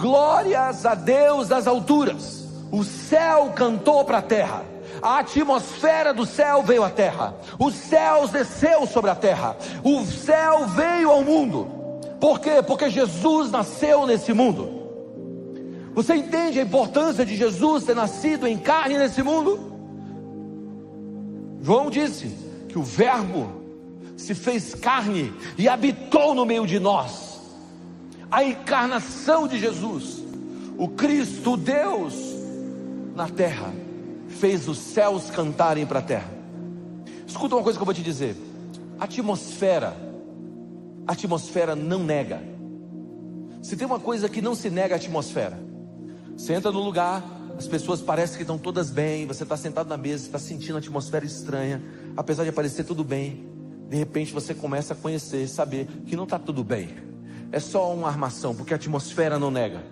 Glórias 0.00 0.84
a 0.84 0.96
Deus 0.96 1.46
das 1.46 1.68
alturas. 1.68 2.48
O 2.72 2.82
céu 2.82 3.52
cantou 3.54 4.04
para 4.04 4.18
a 4.18 4.22
terra. 4.22 4.64
A 5.00 5.20
atmosfera 5.20 6.12
do 6.12 6.26
céu 6.26 6.60
veio 6.64 6.82
à 6.82 6.90
terra. 6.90 7.36
Os 7.56 7.74
céus 7.74 8.32
desceu 8.32 8.84
sobre 8.84 9.12
a 9.12 9.14
terra. 9.14 9.56
O 9.84 10.04
céu 10.04 10.66
veio 10.66 11.08
ao 11.08 11.22
mundo. 11.22 11.81
Por 12.22 12.38
quê? 12.38 12.62
Porque 12.64 12.88
Jesus 12.88 13.50
nasceu 13.50 14.06
nesse 14.06 14.32
mundo. 14.32 14.70
Você 15.92 16.14
entende 16.14 16.60
a 16.60 16.62
importância 16.62 17.26
de 17.26 17.34
Jesus 17.34 17.82
ter 17.82 17.96
nascido 17.96 18.46
em 18.46 18.56
carne 18.56 18.96
nesse 18.96 19.24
mundo? 19.24 19.58
João 21.60 21.90
disse 21.90 22.32
que 22.68 22.78
o 22.78 22.82
Verbo 22.84 23.50
se 24.16 24.36
fez 24.36 24.72
carne 24.72 25.34
e 25.58 25.68
habitou 25.68 26.32
no 26.32 26.46
meio 26.46 26.64
de 26.64 26.78
nós. 26.78 27.40
A 28.30 28.44
encarnação 28.44 29.48
de 29.48 29.58
Jesus, 29.58 30.22
o 30.78 30.86
Cristo, 30.86 31.56
Deus, 31.56 32.14
na 33.16 33.28
terra, 33.28 33.74
fez 34.28 34.68
os 34.68 34.78
céus 34.78 35.28
cantarem 35.28 35.84
para 35.84 35.98
a 35.98 36.02
terra. 36.02 36.32
Escuta 37.26 37.56
uma 37.56 37.64
coisa 37.64 37.76
que 37.76 37.82
eu 37.82 37.86
vou 37.86 37.92
te 37.92 38.00
dizer: 38.00 38.36
a 39.00 39.06
atmosfera 39.06 40.11
a 41.06 41.12
atmosfera 41.12 41.74
não 41.74 42.02
nega. 42.04 42.42
Se 43.62 43.76
tem 43.76 43.86
uma 43.86 44.00
coisa 44.00 44.28
que 44.28 44.42
não 44.42 44.54
se 44.54 44.70
nega 44.70 44.94
a 44.94 44.96
atmosfera, 44.96 45.58
você 46.36 46.54
entra 46.54 46.72
no 46.72 46.80
lugar, 46.80 47.22
as 47.56 47.66
pessoas 47.66 48.00
parecem 48.00 48.36
que 48.36 48.42
estão 48.42 48.58
todas 48.58 48.90
bem, 48.90 49.26
você 49.26 49.42
está 49.42 49.56
sentado 49.56 49.88
na 49.88 49.96
mesa, 49.96 50.24
está 50.24 50.38
sentindo 50.38 50.76
a 50.76 50.78
atmosfera 50.78 51.24
estranha, 51.24 51.82
apesar 52.16 52.44
de 52.44 52.52
parecer 52.52 52.84
tudo 52.84 53.04
bem, 53.04 53.48
de 53.88 53.96
repente 53.96 54.32
você 54.32 54.54
começa 54.54 54.94
a 54.94 54.96
conhecer, 54.96 55.46
saber 55.48 55.86
que 56.06 56.16
não 56.16 56.24
está 56.24 56.38
tudo 56.38 56.64
bem. 56.64 56.88
É 57.52 57.60
só 57.60 57.92
uma 57.92 58.08
armação, 58.08 58.54
porque 58.54 58.72
a 58.72 58.76
atmosfera 58.76 59.38
não 59.38 59.50
nega. 59.50 59.84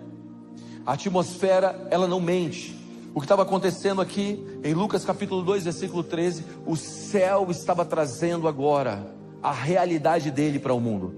A 0.85 0.93
atmosfera, 0.93 1.87
ela 1.91 2.07
não 2.07 2.19
mente. 2.19 2.75
O 3.13 3.19
que 3.19 3.25
estava 3.25 3.43
acontecendo 3.43 4.01
aqui 4.01 4.43
em 4.63 4.73
Lucas 4.73 5.05
capítulo 5.05 5.43
2, 5.43 5.65
versículo 5.65 6.03
13, 6.03 6.43
o 6.65 6.75
céu 6.75 7.47
estava 7.51 7.85
trazendo 7.85 8.47
agora 8.47 9.20
a 9.41 9.51
realidade 9.51 10.29
dele 10.31 10.59
para 10.59 10.73
o 10.73 10.79
mundo. 10.79 11.15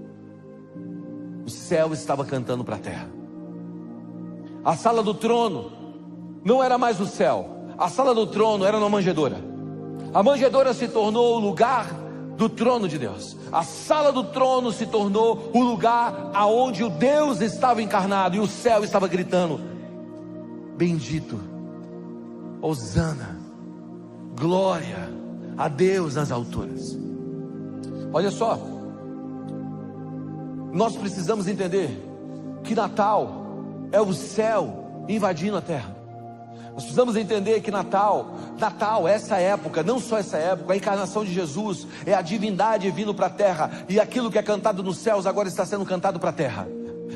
O 1.44 1.50
céu 1.50 1.92
estava 1.92 2.24
cantando 2.24 2.64
para 2.64 2.76
a 2.76 2.78
terra. 2.78 3.08
A 4.64 4.74
sala 4.76 5.02
do 5.02 5.12
trono 5.12 5.72
não 6.44 6.62
era 6.62 6.78
mais 6.78 7.00
o 7.00 7.06
céu. 7.06 7.50
A 7.76 7.88
sala 7.88 8.14
do 8.14 8.26
trono 8.26 8.64
era 8.64 8.78
uma 8.78 8.88
manjedoura. 8.88 9.36
A 10.12 10.22
manjedoura 10.22 10.72
se 10.72 10.88
tornou 10.88 11.36
o 11.36 11.38
lugar 11.40 11.86
do 12.36 12.48
trono 12.48 12.88
de 12.88 12.98
Deus. 12.98 13.36
A 13.52 13.62
sala 13.62 14.10
do 14.10 14.24
trono 14.24 14.72
se 14.72 14.86
tornou 14.86 15.50
o 15.52 15.62
lugar 15.62 16.30
aonde 16.32 16.82
o 16.82 16.88
Deus 16.88 17.40
estava 17.40 17.82
encarnado 17.82 18.36
e 18.36 18.40
o 18.40 18.46
céu 18.46 18.82
estava 18.84 19.06
gritando: 19.06 19.60
Bendito, 20.76 21.38
Hosana, 22.62 23.38
glória 24.34 25.12
a 25.56 25.68
Deus 25.68 26.14
nas 26.14 26.32
alturas. 26.32 27.03
Olha 28.14 28.30
só, 28.30 28.56
nós 30.72 30.94
precisamos 30.94 31.48
entender 31.48 31.90
que 32.62 32.72
Natal 32.72 33.28
é 33.90 34.00
o 34.00 34.12
céu 34.12 35.04
invadindo 35.08 35.56
a 35.56 35.60
terra. 35.60 35.96
Nós 36.72 36.84
precisamos 36.84 37.16
entender 37.16 37.60
que 37.60 37.72
Natal, 37.72 38.36
Natal, 38.56 39.08
essa 39.08 39.38
época, 39.38 39.82
não 39.82 39.98
só 39.98 40.18
essa 40.18 40.36
época, 40.36 40.74
a 40.74 40.76
encarnação 40.76 41.24
de 41.24 41.34
Jesus 41.34 41.88
é 42.06 42.14
a 42.14 42.22
divindade 42.22 42.88
vindo 42.92 43.12
para 43.12 43.26
a 43.26 43.30
terra 43.30 43.84
e 43.88 43.98
aquilo 43.98 44.30
que 44.30 44.38
é 44.38 44.42
cantado 44.44 44.80
nos 44.80 44.98
céus 44.98 45.26
agora 45.26 45.48
está 45.48 45.66
sendo 45.66 45.84
cantado 45.84 46.20
para 46.20 46.30
a 46.30 46.32
terra. 46.32 46.68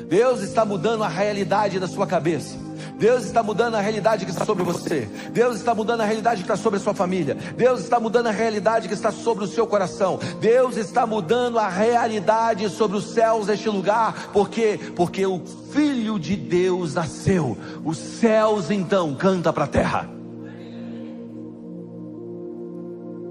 Deus 0.09 0.41
está 0.41 0.65
mudando 0.65 1.05
a 1.05 1.07
realidade 1.07 1.79
da 1.79 1.87
sua 1.87 2.05
cabeça. 2.05 2.57
Deus 2.99 3.23
está 3.23 3.41
mudando 3.41 3.75
a 3.75 3.79
realidade 3.79 4.25
que 4.25 4.31
está 4.31 4.43
sobre 4.43 4.61
você. 4.61 5.07
Deus 5.31 5.55
está 5.55 5.73
mudando 5.73 6.01
a 6.01 6.05
realidade 6.05 6.43
que 6.43 6.51
está 6.51 6.57
sobre 6.57 6.77
a 6.79 6.83
sua 6.83 6.93
família. 6.93 7.33
Deus 7.55 7.79
está 7.79 7.97
mudando 7.97 8.27
a 8.27 8.31
realidade 8.31 8.89
que 8.89 8.93
está 8.93 9.09
sobre 9.09 9.45
o 9.45 9.47
seu 9.47 9.65
coração. 9.65 10.19
Deus 10.41 10.75
está 10.75 11.07
mudando 11.07 11.57
a 11.57 11.69
realidade 11.69 12.69
sobre 12.69 12.97
os 12.97 13.05
céus 13.05 13.47
deste 13.47 13.69
lugar. 13.69 14.31
Por 14.33 14.49
quê? 14.49 14.77
Porque 14.97 15.25
o 15.25 15.41
Filho 15.71 16.19
de 16.19 16.35
Deus 16.35 16.95
nasceu. 16.95 17.57
Os 17.85 17.97
céus 17.97 18.69
então 18.69 19.15
canta 19.15 19.53
para 19.53 19.63
a 19.63 19.67
terra. 19.67 20.09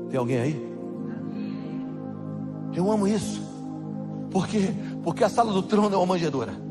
Tem 0.08 0.18
alguém 0.18 0.40
aí? 0.40 0.68
Eu 2.75 2.90
amo 2.90 3.06
isso. 3.06 3.42
Por 4.30 4.48
quê? 4.48 4.72
Porque 5.04 5.22
a 5.22 5.28
sala 5.28 5.52
do 5.52 5.62
trono 5.62 5.94
é 5.94 5.98
uma 5.98 6.06
manjedoura. 6.06 6.67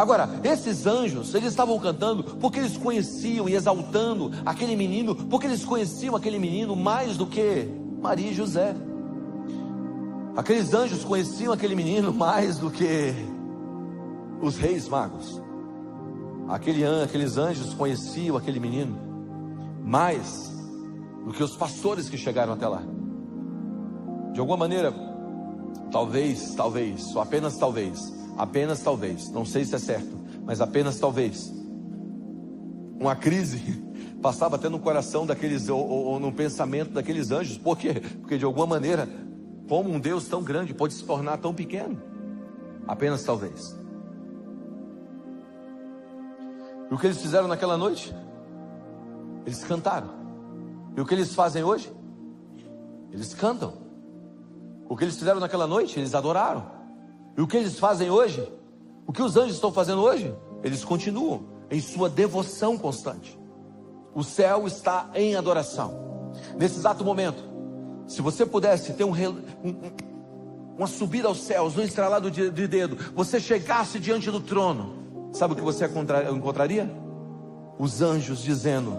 Agora, 0.00 0.30
esses 0.42 0.86
anjos, 0.86 1.34
eles 1.34 1.50
estavam 1.50 1.78
cantando 1.78 2.24
porque 2.24 2.58
eles 2.58 2.74
conheciam 2.74 3.46
e 3.46 3.54
exaltando 3.54 4.30
aquele 4.46 4.74
menino, 4.74 5.14
porque 5.14 5.46
eles 5.46 5.62
conheciam 5.62 6.16
aquele 6.16 6.38
menino 6.38 6.74
mais 6.74 7.18
do 7.18 7.26
que 7.26 7.68
Maria 8.00 8.30
e 8.30 8.34
José. 8.34 8.74
Aqueles 10.34 10.72
anjos 10.72 11.04
conheciam 11.04 11.52
aquele 11.52 11.74
menino 11.74 12.14
mais 12.14 12.56
do 12.56 12.70
que 12.70 13.14
os 14.40 14.56
reis 14.56 14.88
magos. 14.88 15.38
Aquele, 16.48 16.82
aqueles 17.04 17.36
anjos 17.36 17.74
conheciam 17.74 18.38
aquele 18.38 18.58
menino 18.58 18.98
mais 19.84 20.50
do 21.26 21.32
que 21.34 21.42
os 21.42 21.54
pastores 21.58 22.08
que 22.08 22.16
chegaram 22.16 22.54
até 22.54 22.66
lá. 22.66 22.82
De 24.32 24.40
alguma 24.40 24.56
maneira, 24.56 24.94
talvez, 25.92 26.54
talvez, 26.54 27.14
ou 27.14 27.20
apenas 27.20 27.58
talvez, 27.58 28.18
apenas 28.40 28.80
talvez, 28.80 29.30
não 29.30 29.44
sei 29.44 29.66
se 29.66 29.74
é 29.74 29.78
certo, 29.78 30.18
mas 30.46 30.62
apenas 30.62 30.98
talvez, 30.98 31.52
uma 32.98 33.14
crise 33.14 33.84
passava 34.22 34.56
até 34.56 34.66
no 34.66 34.78
coração 34.78 35.26
daqueles, 35.26 35.68
ou, 35.68 35.86
ou, 35.86 36.04
ou 36.06 36.20
no 36.20 36.32
pensamento 36.32 36.90
daqueles 36.90 37.30
anjos, 37.30 37.58
por 37.58 37.76
quê? 37.76 38.00
Porque 38.20 38.38
de 38.38 38.44
alguma 38.46 38.66
maneira, 38.66 39.06
como 39.68 39.90
um 39.90 40.00
Deus 40.00 40.26
tão 40.26 40.42
grande 40.42 40.72
pode 40.72 40.94
se 40.94 41.04
tornar 41.04 41.36
tão 41.36 41.52
pequeno? 41.52 42.00
Apenas 42.88 43.22
talvez. 43.22 43.76
E 46.90 46.94
o 46.94 46.98
que 46.98 47.06
eles 47.06 47.20
fizeram 47.20 47.46
naquela 47.46 47.76
noite? 47.76 48.14
Eles 49.44 49.62
cantaram. 49.64 50.08
E 50.96 51.00
o 51.00 51.04
que 51.04 51.14
eles 51.14 51.34
fazem 51.34 51.62
hoje? 51.62 51.92
Eles 53.12 53.34
cantam. 53.34 53.74
O 54.88 54.96
que 54.96 55.04
eles 55.04 55.18
fizeram 55.18 55.40
naquela 55.40 55.66
noite? 55.66 56.00
Eles 56.00 56.14
adoraram. 56.14 56.79
E 57.36 57.40
o 57.40 57.46
que 57.46 57.56
eles 57.56 57.78
fazem 57.78 58.10
hoje? 58.10 58.46
O 59.06 59.12
que 59.12 59.22
os 59.22 59.36
anjos 59.36 59.54
estão 59.54 59.72
fazendo 59.72 60.02
hoje? 60.02 60.34
Eles 60.62 60.84
continuam 60.84 61.44
em 61.70 61.80
sua 61.80 62.08
devoção 62.08 62.76
constante. 62.76 63.38
O 64.14 64.22
céu 64.22 64.66
está 64.66 65.10
em 65.14 65.36
adoração. 65.36 66.30
Nesse 66.58 66.78
exato 66.78 67.04
momento, 67.04 67.42
se 68.06 68.20
você 68.20 68.44
pudesse 68.44 68.92
ter 68.94 69.04
um, 69.04 69.12
um, 69.12 69.76
uma 70.76 70.86
subida 70.86 71.28
aos 71.28 71.42
céus, 71.42 71.76
um 71.76 71.82
estralado 71.82 72.30
de, 72.30 72.50
de 72.50 72.66
dedo, 72.66 72.96
você 73.14 73.38
chegasse 73.38 73.98
diante 73.98 74.30
do 74.30 74.40
trono, 74.40 75.30
sabe 75.32 75.54
o 75.54 75.56
que 75.56 75.62
você 75.62 75.88
encontraria? 76.34 76.90
Os 77.78 78.02
anjos 78.02 78.42
dizendo 78.42 78.96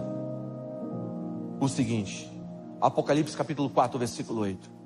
o 1.60 1.68
seguinte, 1.68 2.32
Apocalipse 2.80 3.38
capítulo 3.38 3.70
4, 3.70 4.00
versículo 4.00 4.42
8. 4.42 4.81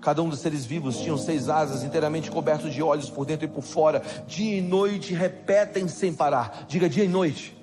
Cada 0.00 0.22
um 0.22 0.28
dos 0.28 0.40
seres 0.40 0.64
vivos 0.64 0.98
tinham 0.98 1.18
seis 1.18 1.48
asas, 1.48 1.82
inteiramente 1.82 2.30
cobertos 2.30 2.72
de 2.72 2.82
olhos 2.82 3.10
por 3.10 3.26
dentro 3.26 3.44
e 3.44 3.48
por 3.48 3.62
fora. 3.62 4.02
Dia 4.26 4.58
e 4.58 4.62
noite 4.62 5.12
repetem 5.12 5.88
sem 5.88 6.12
parar. 6.12 6.64
Diga 6.66 6.88
dia 6.88 7.04
e 7.04 7.08
noite. 7.08 7.60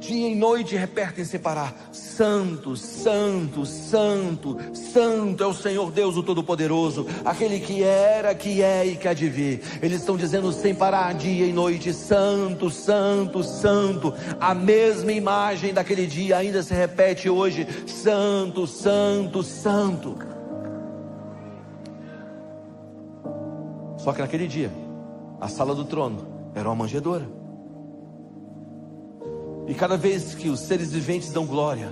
Dia 0.00 0.28
e 0.28 0.34
noite 0.34 0.76
repetem 0.76 1.24
sem 1.24 1.38
parar. 1.38 1.74
Santo, 1.92 2.76
santo, 2.76 3.66
santo, 3.66 4.58
santo 4.72 5.42
é 5.42 5.46
o 5.46 5.54
Senhor 5.54 5.90
Deus, 5.90 6.16
o 6.16 6.22
Todo-Poderoso, 6.22 7.06
aquele 7.24 7.60
que 7.60 7.82
era, 7.82 8.34
que 8.34 8.62
é 8.62 8.86
e 8.86 8.96
que 8.96 9.08
há 9.08 9.14
de 9.14 9.28
vir. 9.28 9.62
Eles 9.82 10.00
estão 10.00 10.16
dizendo 10.16 10.52
sem 10.52 10.74
parar, 10.74 11.14
dia 11.14 11.46
e 11.46 11.52
noite: 11.52 11.92
Santo, 11.92 12.70
santo, 12.70 13.42
santo. 13.42 14.14
A 14.40 14.54
mesma 14.54 15.12
imagem 15.12 15.74
daquele 15.74 16.06
dia 16.06 16.36
ainda 16.36 16.62
se 16.62 16.72
repete 16.72 17.28
hoje: 17.28 17.66
Santo, 17.86 18.66
santo, 18.66 19.42
santo. 19.42 20.33
Só 24.04 24.12
que 24.12 24.20
naquele 24.20 24.46
dia, 24.46 24.70
a 25.40 25.48
sala 25.48 25.74
do 25.74 25.82
trono 25.82 26.26
era 26.54 26.68
uma 26.68 26.74
manjedoura. 26.74 27.26
E 29.66 29.72
cada 29.72 29.96
vez 29.96 30.34
que 30.34 30.50
os 30.50 30.60
seres 30.60 30.92
viventes 30.92 31.32
dão 31.32 31.46
glória, 31.46 31.90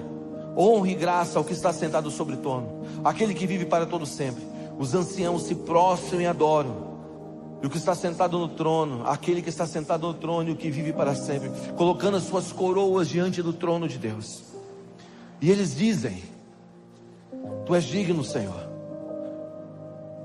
honra 0.54 0.90
e 0.90 0.94
graça 0.94 1.38
ao 1.38 1.44
que 1.44 1.54
está 1.54 1.72
sentado 1.72 2.10
sobre 2.10 2.34
o 2.34 2.36
trono, 2.36 2.82
aquele 3.02 3.32
que 3.32 3.46
vive 3.46 3.64
para 3.64 3.86
todo 3.86 4.04
sempre, 4.04 4.42
os 4.78 4.94
anciãos 4.94 5.44
se 5.44 5.54
prostram 5.54 6.20
e 6.20 6.26
adoram. 6.26 6.92
E 7.62 7.66
o 7.66 7.70
que 7.70 7.78
está 7.78 7.94
sentado 7.94 8.38
no 8.38 8.48
trono, 8.48 9.06
aquele 9.06 9.40
que 9.40 9.48
está 9.48 9.66
sentado 9.66 10.06
no 10.06 10.12
trono 10.12 10.50
e 10.50 10.52
o 10.52 10.56
que 10.56 10.70
vive 10.70 10.92
para 10.92 11.14
sempre, 11.14 11.50
colocando 11.78 12.18
as 12.18 12.24
suas 12.24 12.52
coroas 12.52 13.08
diante 13.08 13.40
do 13.40 13.54
trono 13.54 13.88
de 13.88 13.96
Deus. 13.96 14.42
E 15.40 15.50
eles 15.50 15.74
dizem: 15.74 16.22
Tu 17.64 17.74
és 17.74 17.84
digno, 17.84 18.22
Senhor, 18.22 18.68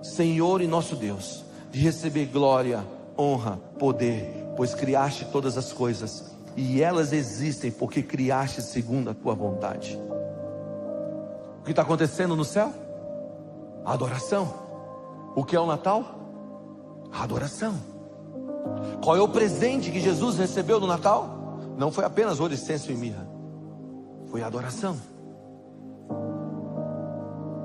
Senhor 0.02 0.62
e 0.62 0.68
nosso 0.68 0.94
Deus, 0.94 1.47
de 1.72 1.80
receber 1.80 2.26
glória, 2.26 2.86
honra, 3.18 3.58
poder, 3.78 4.48
pois 4.56 4.74
criaste 4.74 5.26
todas 5.26 5.58
as 5.58 5.72
coisas 5.74 6.36
e 6.56 6.82
elas 6.82 7.14
existem 7.14 7.70
porque 7.72 8.02
criaste 8.02 8.62
segundo 8.62 9.12
a 9.12 9.14
tua 9.14 9.36
vontade. 9.36 9.98
O 11.60 11.64
que 11.64 11.72
está 11.72 11.84
acontecendo 11.84 12.36
no 12.36 12.44
céu? 12.44 12.74
Adoração. 13.86 14.54
O 15.36 15.44
que 15.44 15.56
é 15.56 15.60
o 15.60 15.68
Natal? 15.68 16.04
Adoração. 17.14 17.76
Qual 19.04 19.16
é 19.16 19.22
o 19.22 19.30
presente 19.30 19.92
que 19.92 20.00
Jesus 20.00 20.38
recebeu 20.38 20.80
no 20.80 20.88
Natal? 20.88 21.60
Não 21.78 21.92
foi 21.92 22.06
apenas 22.06 22.40
olicêncio 22.40 22.92
e 22.92 22.98
mirra, 22.98 23.28
foi 24.32 24.42
adoração. 24.42 24.98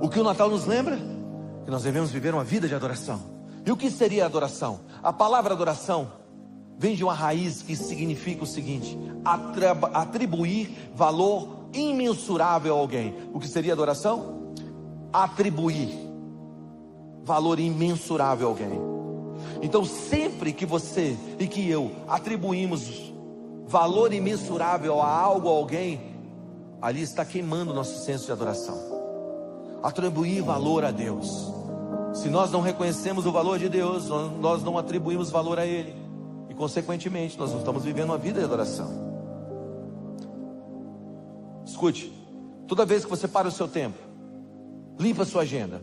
O 0.03 0.09
que 0.09 0.21
o 0.21 0.25
Natal 0.25 0.51
nos 0.51 0.67
lembra? 0.67 0.99
Que 1.65 1.71
nós 1.71 1.83
devemos 1.83 2.11
viver 2.11 2.35
uma 2.35 2.45
vida 2.45 2.69
de 2.69 2.75
adoração. 2.75 3.32
E 3.64 3.70
o 3.70 3.77
que 3.77 3.90
seria 3.90 4.27
adoração? 4.27 4.81
A 5.03 5.12
palavra 5.12 5.55
adoração 5.55 6.12
vem 6.79 6.96
de 6.96 7.05
uma 7.05 7.14
raiz 7.14 7.62
que 7.62 7.77
significa 7.77 8.42
o 8.42 8.46
seguinte: 8.46 8.98
atribuir 9.94 10.90
valor 10.94 11.68
imensurável 11.72 12.75
a 12.75 12.79
alguém. 12.79 13.14
O 13.33 13.38
que 13.38 13.48
seria 13.48 13.72
adoração? 13.72 14.53
Atribuir 15.12 15.90
valor 17.25 17.61
imensurável 17.61 18.48
a 18.48 18.51
alguém. 18.51 18.81
Então, 19.62 19.85
sempre 19.85 20.53
que 20.53 20.66
você 20.66 21.16
e 21.38 21.46
que 21.46 21.68
eu 21.68 21.92
atribuímos 22.09 23.12
valor 23.66 24.12
imensurável 24.12 25.01
a 25.01 25.09
algo, 25.09 25.48
a 25.48 25.53
alguém, 25.53 26.01
ali 26.81 27.01
está 27.01 27.25
queimando 27.25 27.72
nosso 27.72 28.05
senso 28.05 28.27
de 28.27 28.33
adoração. 28.33 28.77
Atribuir 29.83 30.42
valor 30.42 30.85
a 30.85 30.90
Deus. 30.90 31.62
Se 32.12 32.29
nós 32.29 32.51
não 32.51 32.61
reconhecemos 32.61 33.25
o 33.25 33.33
valor 33.33 33.59
de 33.59 33.68
Deus, 33.68 34.09
nós 34.40 34.62
não 34.62 34.77
atribuímos 34.77 35.31
valor 35.31 35.59
a 35.59 35.66
Ele. 35.66 35.94
E 36.48 36.55
consequentemente, 36.55 37.38
nós 37.38 37.51
não 37.51 37.59
estamos 37.59 37.85
vivendo 37.85 38.11
uma 38.11 38.18
vida 38.18 38.38
de 38.38 38.44
adoração. 38.44 38.90
Escute, 41.64 42.12
toda 42.68 42.85
vez 42.85 43.05
que 43.05 43.11
você 43.11 43.27
para 43.27 43.48
o 43.48 43.51
seu 43.51 43.66
tempo, 43.66 43.98
limpa 44.98 45.22
a 45.22 45.27
sua 45.27 45.42
agenda 45.42 45.83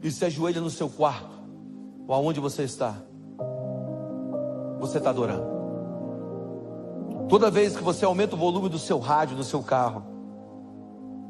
e 0.00 0.10
se 0.10 0.24
ajoelha 0.24 0.60
no 0.60 0.70
seu 0.70 0.88
quarto, 0.88 1.36
ou 2.06 2.14
aonde 2.14 2.38
você 2.38 2.62
está, 2.62 2.94
você 4.78 4.98
está 4.98 5.10
adorando. 5.10 5.58
Toda 7.28 7.50
vez 7.50 7.76
que 7.76 7.82
você 7.82 8.04
aumenta 8.04 8.36
o 8.36 8.38
volume 8.38 8.68
do 8.68 8.78
seu 8.78 9.00
rádio, 9.00 9.36
do 9.36 9.44
seu 9.44 9.62
carro, 9.62 10.04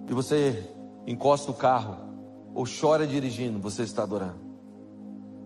e 0.07 0.13
você 0.13 0.71
encosta 1.07 1.51
o 1.51 1.55
carro 1.55 2.08
ou 2.55 2.65
chora 2.67 3.07
dirigindo, 3.07 3.59
você 3.59 3.83
está 3.83 4.03
adorando. 4.03 4.49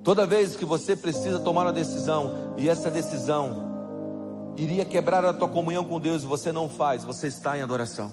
Toda 0.02 0.26
vez 0.26 0.56
que 0.56 0.64
você 0.64 0.96
precisa 0.96 1.38
tomar 1.38 1.62
uma 1.62 1.72
decisão 1.72 2.54
e 2.56 2.68
essa 2.68 2.90
decisão 2.90 3.70
iria 4.56 4.84
quebrar 4.84 5.24
a 5.24 5.32
tua 5.32 5.48
comunhão 5.48 5.84
com 5.84 6.00
Deus 6.00 6.22
e 6.22 6.26
você 6.26 6.50
não 6.50 6.68
faz, 6.68 7.04
você 7.04 7.28
está 7.28 7.56
em 7.56 7.62
adoração. 7.62 8.12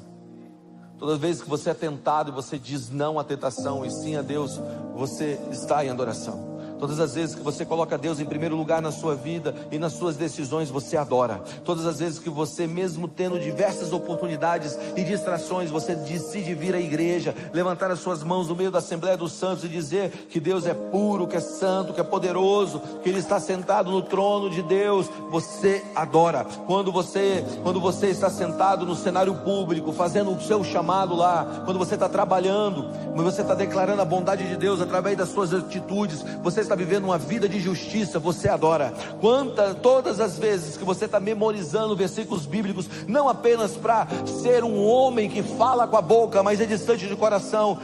Toda 0.98 1.18
vez 1.18 1.42
que 1.42 1.50
você 1.50 1.70
é 1.70 1.74
tentado 1.74 2.30
e 2.30 2.34
você 2.34 2.60
diz 2.60 2.90
não 2.90 3.18
à 3.18 3.24
tentação 3.24 3.86
e 3.86 3.90
sim 3.90 4.16
a 4.18 4.22
Deus, 4.22 4.60
você 4.94 5.40
está 5.50 5.84
em 5.84 5.90
adoração. 5.90 6.49
Todas 6.80 7.00
as 7.00 7.14
vezes 7.14 7.36
que 7.36 7.42
você 7.42 7.66
coloca 7.66 7.98
Deus 7.98 8.20
em 8.20 8.26
primeiro 8.26 8.56
lugar 8.56 8.82
na 8.82 8.92
sua 8.92 9.14
vida 9.14 9.54
e 9.72 9.78
nas 9.78 9.94
suas 9.94 10.16
decisões, 10.16 10.70
você 10.70 10.96
adora. 10.96 11.42
Todas 11.66 11.86
as 11.86 12.00
vezes 12.00 12.20
que 12.20 12.30
você, 12.30 12.66
mesmo 12.66 13.08
tendo 13.08 13.40
diversas 13.40 13.92
oportunidades 13.92 14.78
e 14.96 15.04
distrações, 15.04 15.70
você 15.70 15.94
decide 15.94 16.54
vir 16.54 16.74
à 16.74 16.80
igreja, 16.80 17.36
levantar 17.54 17.92
as 17.92 18.00
suas 18.00 18.24
mãos 18.24 18.48
no 18.48 18.56
meio 18.56 18.72
da 18.72 18.80
Assembleia 18.80 19.18
dos 19.18 19.34
Santos 19.34 19.66
e 19.66 19.68
dizer 19.68 20.10
que 20.30 20.40
Deus 20.40 20.66
é 20.66 20.74
puro, 20.74 21.28
que 21.28 21.36
é 21.36 21.42
santo, 21.42 21.94
que 21.94 22.00
é 22.00 22.04
poderoso, 22.04 22.82
que 23.04 23.10
Ele 23.10 23.20
está 23.20 23.40
sentado 23.40 23.92
no 23.92 24.02
trono 24.02 24.50
de 24.50 24.62
Deus, 24.62 25.10
você 25.30 25.84
adora. 25.94 26.46
Quando 26.66 26.92
você, 26.92 27.44
quando 27.62 27.82
você 27.82 28.08
está 28.08 28.30
sentado 28.30 28.86
no 28.86 28.96
cenário 28.96 29.36
público, 29.36 29.92
fazendo 29.92 30.32
o 30.32 30.42
seu 30.42 30.64
chamado 30.64 31.14
lá, 31.14 31.64
quando 31.66 31.78
você 31.78 31.96
está 31.96 32.08
trabalhando, 32.08 32.86
quando 33.14 33.24
você 33.24 33.42
está 33.42 33.54
declarando 33.54 34.02
a 34.02 34.06
bondade 34.06 34.48
de 34.48 34.56
Deus 34.56 34.82
através 34.82 35.18
das 35.18 35.30
suas 35.30 35.54
atitudes, 35.54 36.24
você 36.42 36.69
está 36.70 36.76
vivendo 36.76 37.06
uma 37.06 37.18
vida 37.18 37.50
de 37.50 37.60
justiça, 37.60 38.20
você 38.20 38.48
adora. 38.48 38.94
Quantas, 39.20 39.76
todas 39.80 40.20
as 40.20 40.38
vezes 40.38 40.78
que 40.78 40.86
você 40.86 41.06
está 41.06 41.20
memorizando 41.20 41.96
versículos 41.96 42.46
bíblicos, 42.46 42.88
não 43.08 43.28
apenas 43.28 43.76
para 43.76 44.08
ser 44.26 44.64
um 44.64 44.86
homem 44.86 45.28
que 45.28 45.42
fala 45.42 45.88
com 45.88 45.98
a 45.98 46.02
boca, 46.02 46.44
mas 46.44 46.62
é 46.62 46.66
distante 46.66 47.08
de 47.08 47.16
coração, 47.16 47.80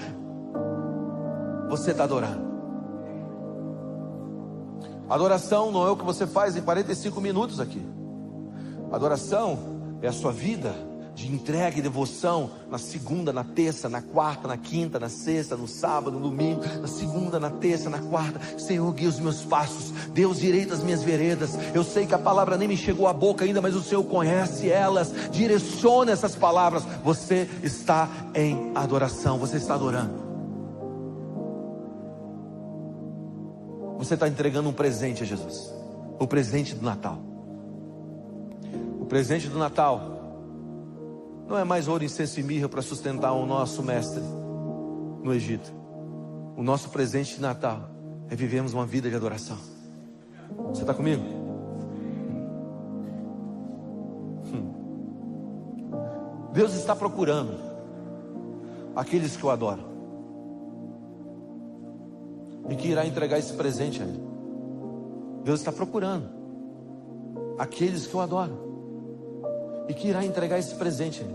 você 1.68 1.92
está 1.92 2.04
adorando. 2.04 2.46
Adoração 5.10 5.72
não 5.72 5.88
é 5.88 5.90
o 5.90 5.98
que 5.98 6.06
você 6.06 6.28
faz 6.28 6.56
em 6.56 6.62
45 6.62 7.20
minutos 7.20 7.60
aqui. 7.60 7.82
Adoração 8.92 9.58
é 10.02 10.08
a 10.08 10.14
sua 10.14 10.32
vida 10.32 10.76
de 11.16 11.32
entrega 11.32 11.80
e 11.80 11.82
devoção 11.82 12.52
na 12.70 12.78
segunda, 12.78 13.32
na 13.32 13.44
terça, 13.44 13.88
na 13.88 14.02
quarta, 14.02 14.50
na 14.50 14.58
quinta, 14.58 15.00
na 15.00 15.08
sexta, 15.08 15.56
no 15.56 15.66
sábado, 15.66 16.20
no 16.20 16.30
domingo, 16.30 16.62
na 16.82 16.88
segunda, 16.88 17.40
na 17.40 17.50
terça, 17.50 17.90
na 17.90 18.00
quarta. 18.00 18.60
Senhor, 18.60 18.92
guia 18.94 19.08
os 19.08 19.20
meus 19.20 19.42
passos, 19.42 19.92
Deus 20.14 20.40
direita 20.40 20.74
as 20.74 20.84
minhas 20.84 21.02
veredas. 21.02 21.58
Eu 21.74 21.86
sei 21.86 22.06
que 22.06 22.14
a 22.14 22.20
palavra 22.20 22.58
nem 22.58 22.68
me 22.68 22.76
chegou 22.76 23.08
à 23.08 23.14
boca 23.14 23.46
ainda, 23.46 23.62
mas 23.62 23.76
o 23.76 23.82
Senhor 23.82 24.04
conhece 24.04 24.70
elas. 24.70 25.14
Direcione 25.32 26.12
essas 26.12 26.36
palavras. 26.36 26.84
Você 27.04 27.50
está 27.64 28.10
em 28.36 28.74
adoração, 28.76 29.40
você 29.40 29.56
está 29.56 29.76
adorando. 29.76 30.26
Você 33.98 34.16
está 34.16 34.28
entregando 34.28 34.68
um 34.68 34.74
presente 34.74 35.24
a 35.24 35.26
Jesus, 35.26 35.74
o 36.20 36.28
presente 36.28 36.76
do 36.76 36.84
Natal. 36.84 37.20
O 39.00 39.06
presente 39.06 39.48
do 39.48 39.58
Natal 39.58 40.15
não 41.48 41.58
é 41.58 41.64
mais 41.64 41.88
ouro, 41.88 42.04
incenso 42.04 42.40
e 42.40 42.44
mirra 42.44 42.68
para 42.68 42.82
sustentar 42.82 43.32
o 43.34 43.46
nosso 43.46 43.84
mestre 43.84 44.22
no 45.24 45.34
Egito. 45.34 45.72
O 46.58 46.64
nosso 46.64 46.90
presente 46.90 47.36
de 47.36 47.42
Natal 47.42 47.90
é 48.30 48.36
vivermos 48.36 48.74
uma 48.74 48.86
vida 48.86 49.10
de 49.10 49.16
adoração. 49.16 49.58
Você 50.70 50.82
está 50.82 50.94
comigo? 50.94 51.24
Hum. 54.54 54.74
Deus 56.54 56.74
está 56.74 56.96
procurando 56.96 57.60
aqueles 58.96 59.36
que 59.36 59.46
o 59.46 59.50
adoram 59.50 59.84
e 62.70 62.76
que 62.76 62.88
irá 62.88 63.06
entregar 63.06 63.38
esse 63.38 63.54
presente 63.54 64.02
a 64.02 64.06
Ele. 64.06 64.24
Deus 65.44 65.60
está 65.60 65.72
procurando 65.72 66.28
aqueles 67.60 68.08
que 68.08 68.16
o 68.16 68.22
adoram 68.22 68.75
e 69.88 69.94
que 69.94 70.08
irá 70.08 70.26
entregar 70.26 70.60
esse 70.60 70.76
presente. 70.76 71.26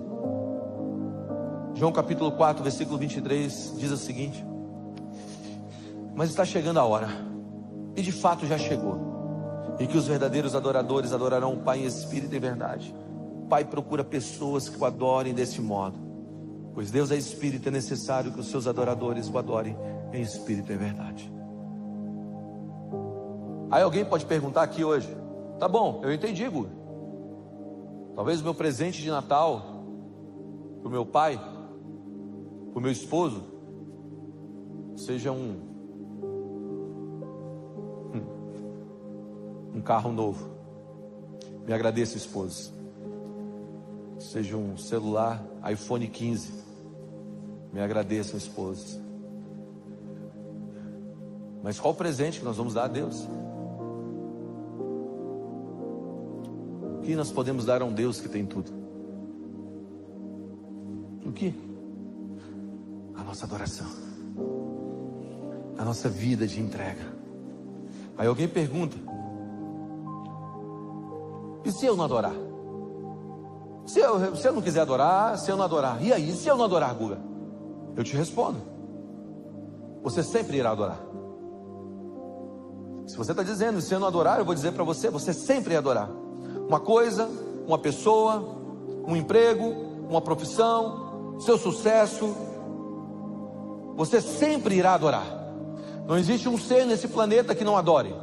João 1.75 1.93
capítulo 1.93 2.33
4, 2.33 2.63
versículo 2.63 2.99
23 2.99 3.75
diz 3.79 3.91
o 3.91 3.97
seguinte: 3.97 4.45
Mas 6.15 6.31
está 6.31 6.45
chegando 6.45 6.79
a 6.79 6.85
hora, 6.85 7.09
e 7.97 8.03
de 8.03 8.13
fato 8.13 8.47
já 8.47 8.59
chegou, 8.59 9.77
em 9.79 9.87
que 9.87 9.97
os 9.97 10.07
verdadeiros 10.07 10.55
adoradores 10.55 11.13
adorarão 11.13 11.55
o 11.55 11.59
Pai 11.59 11.81
em 11.81 11.87
espírito 11.87 12.35
e 12.35 12.39
verdade. 12.39 12.95
O 13.45 13.47
Pai 13.47 13.65
procura 13.65 14.05
pessoas 14.05 14.69
que 14.69 14.79
o 14.79 14.85
adorem 14.85 15.33
desse 15.33 15.61
modo, 15.61 15.99
pois 16.75 16.91
Deus 16.91 17.11
é 17.11 17.17
espírito, 17.17 17.69
é 17.69 17.73
necessário 17.73 18.33
que 18.33 18.41
os 18.41 18.49
seus 18.49 18.67
adoradores 18.67 19.29
o 19.29 19.39
adorem 19.39 19.77
em 20.13 20.23
espírito 20.23 20.73
e 20.73 20.77
verdade. 20.77 21.33
Aí 23.71 23.83
alguém 23.83 24.05
pode 24.05 24.27
perguntar 24.27 24.63
aqui 24.63 24.85
hoje: 24.85 25.09
Tá 25.59 25.69
bom, 25.69 26.01
eu 26.03 26.13
entendi, 26.13 26.49
Gu. 26.49 26.80
Talvez 28.21 28.43
o 28.43 28.45
meu 28.45 28.55
presente 28.55 29.01
de 29.01 29.09
Natal 29.09 29.83
para 30.81 30.89
o 30.89 30.91
meu 30.91 31.07
pai, 31.07 31.39
para 31.39 32.79
o 32.79 32.81
meu 32.83 32.93
esposo, 32.93 33.43
seja 34.95 35.33
um, 35.33 35.59
um, 38.13 39.79
um 39.79 39.81
carro 39.81 40.13
novo. 40.13 40.51
Me 41.67 41.73
agradeço, 41.73 42.19
esposo. 42.19 42.75
Seja 44.19 44.55
um 44.55 44.77
celular 44.77 45.43
iPhone 45.73 46.07
15. 46.07 46.63
Me 47.73 47.81
agradeço, 47.81 48.37
esposo. 48.37 49.01
Mas 51.63 51.81
qual 51.81 51.95
o 51.95 51.97
presente 51.97 52.41
que 52.41 52.45
nós 52.45 52.59
vamos 52.59 52.75
dar 52.75 52.85
a 52.85 52.89
Deus? 52.89 53.27
Que 57.03 57.15
nós 57.17 57.31
podemos 57.31 57.65
dar 57.65 57.83
a 57.83 57.85
um 57.85 57.93
Deus 57.93 58.21
que 58.21 58.29
tem 58.29 58.45
tudo? 58.45 58.71
O 61.25 61.33
que? 61.33 61.55
A 63.15 63.23
nossa 63.23 63.45
adoração, 63.47 63.87
a 65.79 65.85
nossa 65.85 66.09
vida 66.09 66.47
de 66.47 66.61
entrega. 66.61 67.21
Aí 68.17 68.27
alguém 68.27 68.49
pergunta: 68.49 68.97
e 71.65 71.73
se 71.73 71.87
eu 71.87 71.97
não 71.97 72.05
adorar? 72.05 72.35
Se 73.87 73.99
eu, 73.99 74.37
se 74.37 74.47
eu 74.47 74.53
não 74.53 74.63
quiser 74.63 74.81
adorar, 74.81 75.39
se 75.39 75.51
eu 75.51 75.57
não 75.57 75.65
adorar, 75.65 76.03
e 76.03 76.13
aí, 76.13 76.33
se 76.33 76.49
eu 76.49 76.57
não 76.57 76.65
adorar, 76.65 76.95
Guga? 76.95 77.19
Eu 77.97 78.05
te 78.05 78.17
respondo: 78.17 78.59
você 80.03 80.23
sempre 80.23 80.59
irá 80.59 80.71
adorar. 80.71 81.01
Se 83.07 83.17
você 83.17 83.33
está 83.33 83.43
dizendo, 83.43 83.81
se 83.81 83.93
eu 83.93 83.99
não 83.99 84.07
adorar, 84.07 84.39
eu 84.39 84.45
vou 84.45 84.55
dizer 84.55 84.73
para 84.73 84.85
você: 84.85 85.11
você 85.11 85.33
sempre 85.33 85.73
irá 85.73 85.79
adorar 85.79 86.20
uma 86.71 86.79
coisa, 86.79 87.29
uma 87.67 87.79
pessoa, 87.79 88.45
um 89.05 89.17
emprego, 89.17 89.75
uma 90.09 90.21
profissão, 90.21 91.35
seu 91.41 91.59
sucesso, 91.59 92.33
você 93.97 94.21
sempre 94.21 94.77
irá 94.77 94.95
adorar. 94.95 95.27
Não 96.07 96.17
existe 96.17 96.49
um 96.49 96.57
ser 96.57 96.87
nesse 96.87 97.09
planeta 97.09 97.57
que 97.57 97.65
não 97.65 97.77
adore. 97.77 98.15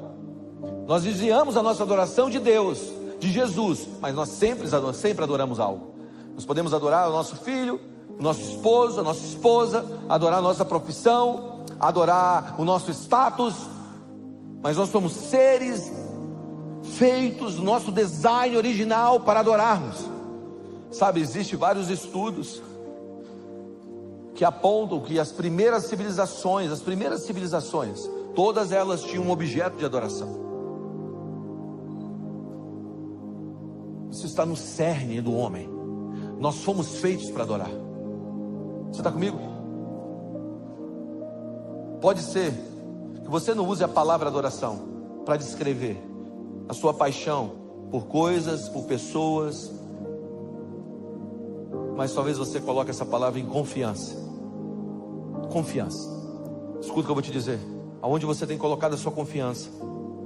Nós 0.88 1.03
desviamos 1.03 1.57
a 1.57 1.62
nossa 1.62 1.83
adoração 1.83 2.29
de 2.29 2.39
Deus, 2.39 2.89
de 3.19 3.29
Jesus, 3.33 3.86
mas 3.99 4.15
nós 4.15 4.29
sempre, 4.29 4.65
sempre 4.93 5.25
adoramos 5.25 5.60
algo. 5.60 5.95
Nós 6.33 6.45
podemos 6.45 6.73
adorar 6.73 7.10
o 7.10 7.12
nosso 7.12 7.36
filho, 7.36 7.81
o 8.17 8.23
nosso 8.23 8.39
esposo, 8.39 9.01
a 9.01 9.03
nossa 9.03 9.25
esposa, 9.25 9.86
adorar 10.07 10.39
a 10.39 10.41
nossa 10.41 10.63
profissão, 10.63 11.65
adorar 11.77 12.55
o 12.57 12.63
nosso 12.63 12.91
status, 12.91 13.55
mas 14.63 14.77
nós 14.77 14.88
somos 14.88 15.12
seres 15.12 15.91
feitos, 16.97 17.57
nosso 17.57 17.91
design 17.91 18.57
original 18.57 19.19
para 19.19 19.39
adorarmos. 19.39 20.05
Sabe, 20.91 21.19
existe 21.21 21.55
vários 21.55 21.89
estudos 21.89 22.62
que 24.33 24.45
apontam 24.45 25.01
que 25.01 25.19
as 25.19 25.31
primeiras 25.31 25.86
civilizações, 25.86 26.71
as 26.71 26.79
primeiras 26.79 27.21
civilizações, 27.21 28.10
todas 28.36 28.71
elas 28.71 29.03
tinham 29.03 29.23
um 29.23 29.31
objeto 29.31 29.77
de 29.77 29.86
adoração. 29.86 30.47
Isso 34.12 34.25
está 34.25 34.45
no 34.45 34.55
cerne 34.55 35.21
do 35.21 35.33
homem. 35.33 35.69
Nós 36.39 36.63
fomos 36.63 36.97
feitos 36.97 37.29
para 37.31 37.43
adorar. 37.43 37.71
Você 38.91 38.99
está 38.99 39.12
comigo? 39.12 39.38
Pode 41.99 42.21
ser 42.21 42.53
que 43.23 43.29
você 43.29 43.53
não 43.53 43.67
use 43.67 43.83
a 43.83 43.88
palavra 43.88 44.29
adoração 44.29 44.88
para 45.25 45.36
descrever, 45.36 46.01
a 46.67 46.73
sua 46.73 46.93
paixão 46.93 47.51
por 47.89 48.08
coisas, 48.08 48.67
por 48.69 48.84
pessoas, 48.84 49.71
mas 51.95 52.13
talvez 52.13 52.38
você 52.38 52.60
coloque 52.60 52.91
essa 52.91 53.06
palavra 53.06 53.39
em 53.39 53.45
confiança. 53.45 54.15
Confiança. 55.51 56.08
Escuta 56.82 57.01
o 57.01 57.03
que 57.03 57.10
eu 57.12 57.15
vou 57.15 57.21
te 57.21 57.32
dizer. 57.32 57.60
Aonde 58.01 58.25
você 58.25 58.45
tem 58.45 58.58
colocado 58.58 58.93
a 58.93 58.97
sua 58.97 59.12
confiança, 59.12 59.69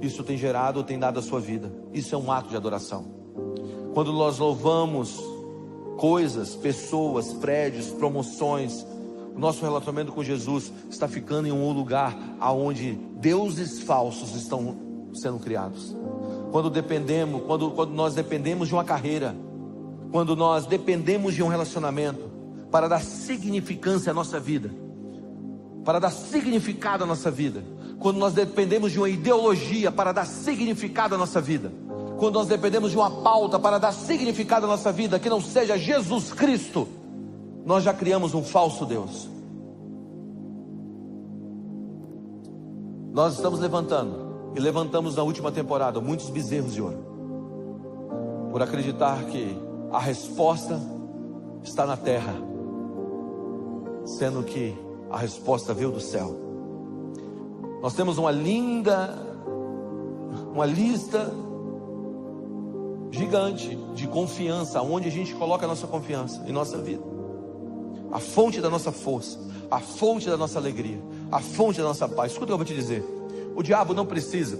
isso 0.00 0.22
tem 0.22 0.36
gerado 0.36 0.80
ou 0.80 0.84
tem 0.84 0.98
dado 0.98 1.18
a 1.18 1.22
sua 1.22 1.40
vida. 1.40 1.72
Isso 1.92 2.14
é 2.14 2.18
um 2.18 2.30
ato 2.30 2.50
de 2.50 2.56
adoração. 2.56 3.06
Quando 3.94 4.12
nós 4.12 4.38
louvamos 4.38 5.18
coisas, 5.96 6.54
pessoas, 6.54 7.32
prédios, 7.32 7.86
promoções, 7.86 8.84
O 9.34 9.38
nosso 9.38 9.64
relacionamento 9.64 10.12
com 10.12 10.22
Jesus 10.22 10.72
está 10.90 11.08
ficando 11.08 11.48
em 11.48 11.52
um 11.52 11.72
lugar 11.72 12.16
aonde 12.38 12.92
deuses 13.16 13.80
falsos 13.80 14.34
estão 14.34 14.76
sendo 15.14 15.38
criados. 15.38 15.96
Quando 16.52 16.68
dependemos, 16.68 17.42
quando, 17.46 17.70
quando 17.70 17.92
nós 17.92 18.14
dependemos 18.14 18.68
de 18.68 18.74
uma 18.74 18.84
carreira, 18.84 19.34
quando 20.12 20.36
nós 20.36 20.66
dependemos 20.66 21.34
de 21.34 21.42
um 21.42 21.48
relacionamento 21.48 22.30
para 22.70 22.88
dar 22.88 23.00
significância 23.00 24.10
à 24.10 24.14
nossa 24.14 24.38
vida, 24.38 24.70
para 25.82 25.98
dar 25.98 26.10
significado 26.10 27.04
à 27.04 27.06
nossa 27.06 27.30
vida, 27.30 27.64
quando 27.98 28.18
nós 28.18 28.34
dependemos 28.34 28.92
de 28.92 28.98
uma 28.98 29.08
ideologia 29.08 29.90
para 29.90 30.12
dar 30.12 30.26
significado 30.26 31.14
à 31.14 31.18
nossa 31.18 31.40
vida, 31.40 31.72
quando 32.18 32.34
nós 32.34 32.48
dependemos 32.48 32.90
de 32.90 32.98
uma 32.98 33.10
pauta 33.22 33.58
para 33.58 33.78
dar 33.78 33.92
significado 33.92 34.66
à 34.66 34.68
nossa 34.68 34.92
vida, 34.92 35.18
que 35.18 35.30
não 35.30 35.40
seja 35.40 35.78
Jesus 35.78 36.34
Cristo, 36.34 36.86
nós 37.64 37.82
já 37.82 37.94
criamos 37.94 38.34
um 38.34 38.42
falso 38.42 38.84
Deus. 38.84 39.26
Nós 43.10 43.36
estamos 43.36 43.58
levantando, 43.58 44.31
e 44.54 44.60
levantamos 44.60 45.16
na 45.16 45.22
última 45.22 45.50
temporada, 45.50 46.00
muitos 46.00 46.28
bezerros 46.28 46.74
de 46.74 46.82
ouro, 46.82 46.98
por 48.50 48.62
acreditar 48.62 49.24
que 49.24 49.56
a 49.90 49.98
resposta 49.98 50.80
está 51.62 51.86
na 51.86 51.96
terra, 51.96 52.34
sendo 54.04 54.42
que 54.42 54.76
a 55.10 55.18
resposta 55.18 55.72
veio 55.72 55.90
do 55.90 56.00
céu. 56.00 56.34
Nós 57.82 57.94
temos 57.94 58.18
uma 58.18 58.30
linda, 58.30 59.18
uma 60.52 60.66
lista 60.66 61.32
gigante 63.10 63.76
de 63.94 64.06
confiança, 64.06 64.80
onde 64.80 65.08
a 65.08 65.10
gente 65.10 65.34
coloca 65.34 65.66
a 65.66 65.68
nossa 65.68 65.86
confiança 65.86 66.42
em 66.46 66.52
nossa 66.52 66.78
vida. 66.78 67.02
A 68.10 68.18
fonte 68.18 68.60
da 68.60 68.70
nossa 68.70 68.92
força, 68.92 69.38
a 69.70 69.80
fonte 69.80 70.28
da 70.28 70.36
nossa 70.36 70.58
alegria, 70.58 71.00
a 71.30 71.40
fonte 71.40 71.78
da 71.78 71.84
nossa 71.84 72.08
paz. 72.08 72.32
Escuta 72.32 72.44
o 72.44 72.46
que 72.48 72.52
eu 72.52 72.58
vou 72.58 72.66
te 72.66 72.74
dizer. 72.74 73.04
O 73.54 73.62
diabo 73.62 73.94
não 73.94 74.06
precisa, 74.06 74.58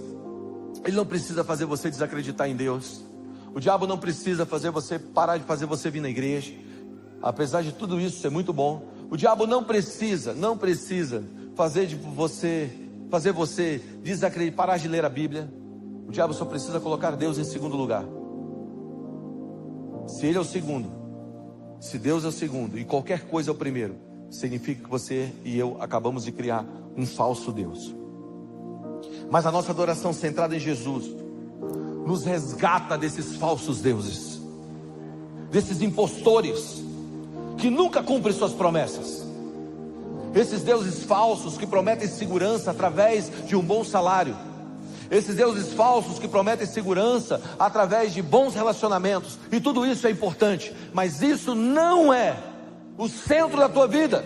ele 0.85 0.95
não 0.95 1.05
precisa 1.05 1.43
fazer 1.43 1.65
você 1.65 1.89
desacreditar 1.89 2.49
em 2.49 2.55
Deus. 2.55 3.01
O 3.53 3.59
diabo 3.59 3.85
não 3.85 3.97
precisa 3.97 4.45
fazer 4.45 4.71
você 4.71 4.97
parar 4.97 5.37
de 5.37 5.43
fazer 5.43 5.65
você 5.65 5.89
vir 5.89 6.01
na 6.01 6.09
igreja. 6.09 6.53
Apesar 7.21 7.61
de 7.61 7.71
tudo 7.71 7.99
isso 7.99 8.19
ser 8.19 8.29
muito 8.29 8.51
bom, 8.51 8.85
o 9.09 9.15
diabo 9.15 9.45
não 9.45 9.63
precisa, 9.63 10.33
não 10.33 10.57
precisa 10.57 11.23
fazer 11.55 11.85
de 11.85 11.95
você, 11.95 12.69
fazer 13.09 13.31
você 13.31 13.81
desacreditar, 14.01 14.57
parar 14.57 14.77
de 14.77 14.87
ler 14.87 15.05
a 15.05 15.09
Bíblia. 15.09 15.51
O 16.07 16.11
diabo 16.11 16.33
só 16.33 16.45
precisa 16.45 16.79
colocar 16.79 17.11
Deus 17.11 17.37
em 17.37 17.43
segundo 17.43 17.77
lugar. 17.77 18.03
Se 20.07 20.25
ele 20.25 20.37
é 20.37 20.41
o 20.41 20.43
segundo, 20.43 20.91
se 21.79 21.97
Deus 21.97 22.25
é 22.25 22.27
o 22.27 22.31
segundo 22.31 22.77
e 22.77 22.83
qualquer 22.83 23.27
coisa 23.27 23.51
é 23.51 23.53
o 23.53 23.55
primeiro, 23.55 23.95
significa 24.29 24.83
que 24.83 24.89
você 24.89 25.31
e 25.45 25.57
eu 25.57 25.77
acabamos 25.79 26.25
de 26.25 26.31
criar 26.31 26.65
um 26.97 27.05
falso 27.05 27.51
Deus. 27.51 28.02
Mas 29.33 29.47
a 29.47 29.51
nossa 29.51 29.71
adoração 29.71 30.13
centrada 30.13 30.55
em 30.55 30.59
Jesus 30.59 31.09
nos 32.05 32.23
resgata 32.23 32.95
desses 32.95 33.35
falsos 33.35 33.81
deuses, 33.81 34.39
desses 35.49 35.81
impostores 35.81 36.83
que 37.57 37.67
nunca 37.67 38.03
cumprem 38.03 38.31
suas 38.31 38.53
promessas. 38.53 39.25
Esses 40.35 40.61
deuses 40.61 41.03
falsos 41.05 41.57
que 41.57 41.65
prometem 41.65 42.07
segurança 42.07 42.69
através 42.69 43.31
de 43.47 43.55
um 43.55 43.63
bom 43.63 43.83
salário. 43.83 44.37
Esses 45.09 45.35
deuses 45.35 45.73
falsos 45.73 46.19
que 46.19 46.27
prometem 46.27 46.67
segurança 46.67 47.41
através 47.57 48.13
de 48.13 48.21
bons 48.21 48.53
relacionamentos. 48.53 49.39
E 49.51 49.59
tudo 49.59 49.83
isso 49.83 50.05
é 50.05 50.11
importante, 50.11 50.71
mas 50.93 51.23
isso 51.23 51.55
não 51.55 52.13
é 52.13 52.37
o 52.99 53.09
centro 53.09 53.57
da 53.57 53.67
tua 53.67 53.87
vida. 53.87 54.23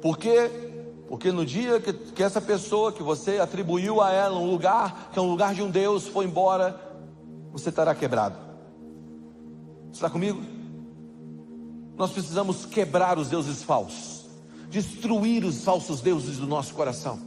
Por 0.00 0.16
quê? 0.16 0.71
Porque 1.12 1.30
no 1.30 1.44
dia 1.44 1.78
que, 1.78 1.92
que 1.92 2.22
essa 2.22 2.40
pessoa 2.40 2.90
que 2.90 3.02
você 3.02 3.38
atribuiu 3.38 4.00
a 4.00 4.10
ela 4.10 4.38
um 4.38 4.50
lugar, 4.50 5.10
que 5.12 5.18
é 5.18 5.22
um 5.22 5.28
lugar 5.28 5.54
de 5.54 5.60
um 5.60 5.68
Deus, 5.68 6.08
foi 6.08 6.24
embora, 6.24 6.80
você 7.52 7.68
estará 7.68 7.94
quebrado. 7.94 8.34
Está 9.92 10.08
comigo? 10.08 10.40
Nós 11.98 12.12
precisamos 12.12 12.64
quebrar 12.64 13.18
os 13.18 13.28
deuses 13.28 13.62
falsos, 13.62 14.24
destruir 14.70 15.44
os 15.44 15.62
falsos 15.62 16.00
deuses 16.00 16.38
do 16.38 16.46
nosso 16.46 16.72
coração. 16.72 17.20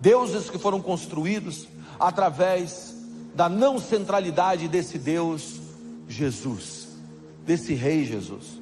Deuses 0.00 0.48
que 0.48 0.56
foram 0.56 0.80
construídos 0.80 1.66
através 1.98 2.94
da 3.34 3.48
não 3.48 3.80
centralidade 3.80 4.68
desse 4.68 5.00
Deus 5.00 5.60
Jesus, 6.06 6.86
desse 7.44 7.74
Rei 7.74 8.04
Jesus. 8.04 8.60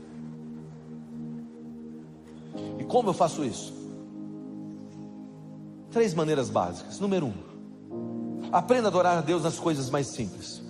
E 2.78 2.84
como 2.84 3.10
eu 3.10 3.12
faço 3.12 3.44
isso? 3.44 3.76
Três 5.90 6.14
maneiras 6.14 6.50
básicas. 6.50 7.00
Número 7.00 7.26
um, 7.26 8.48
aprenda 8.52 8.88
a 8.88 8.90
adorar 8.90 9.18
a 9.18 9.20
Deus 9.20 9.42
nas 9.42 9.58
coisas 9.58 9.90
mais 9.90 10.08
simples. 10.08 10.62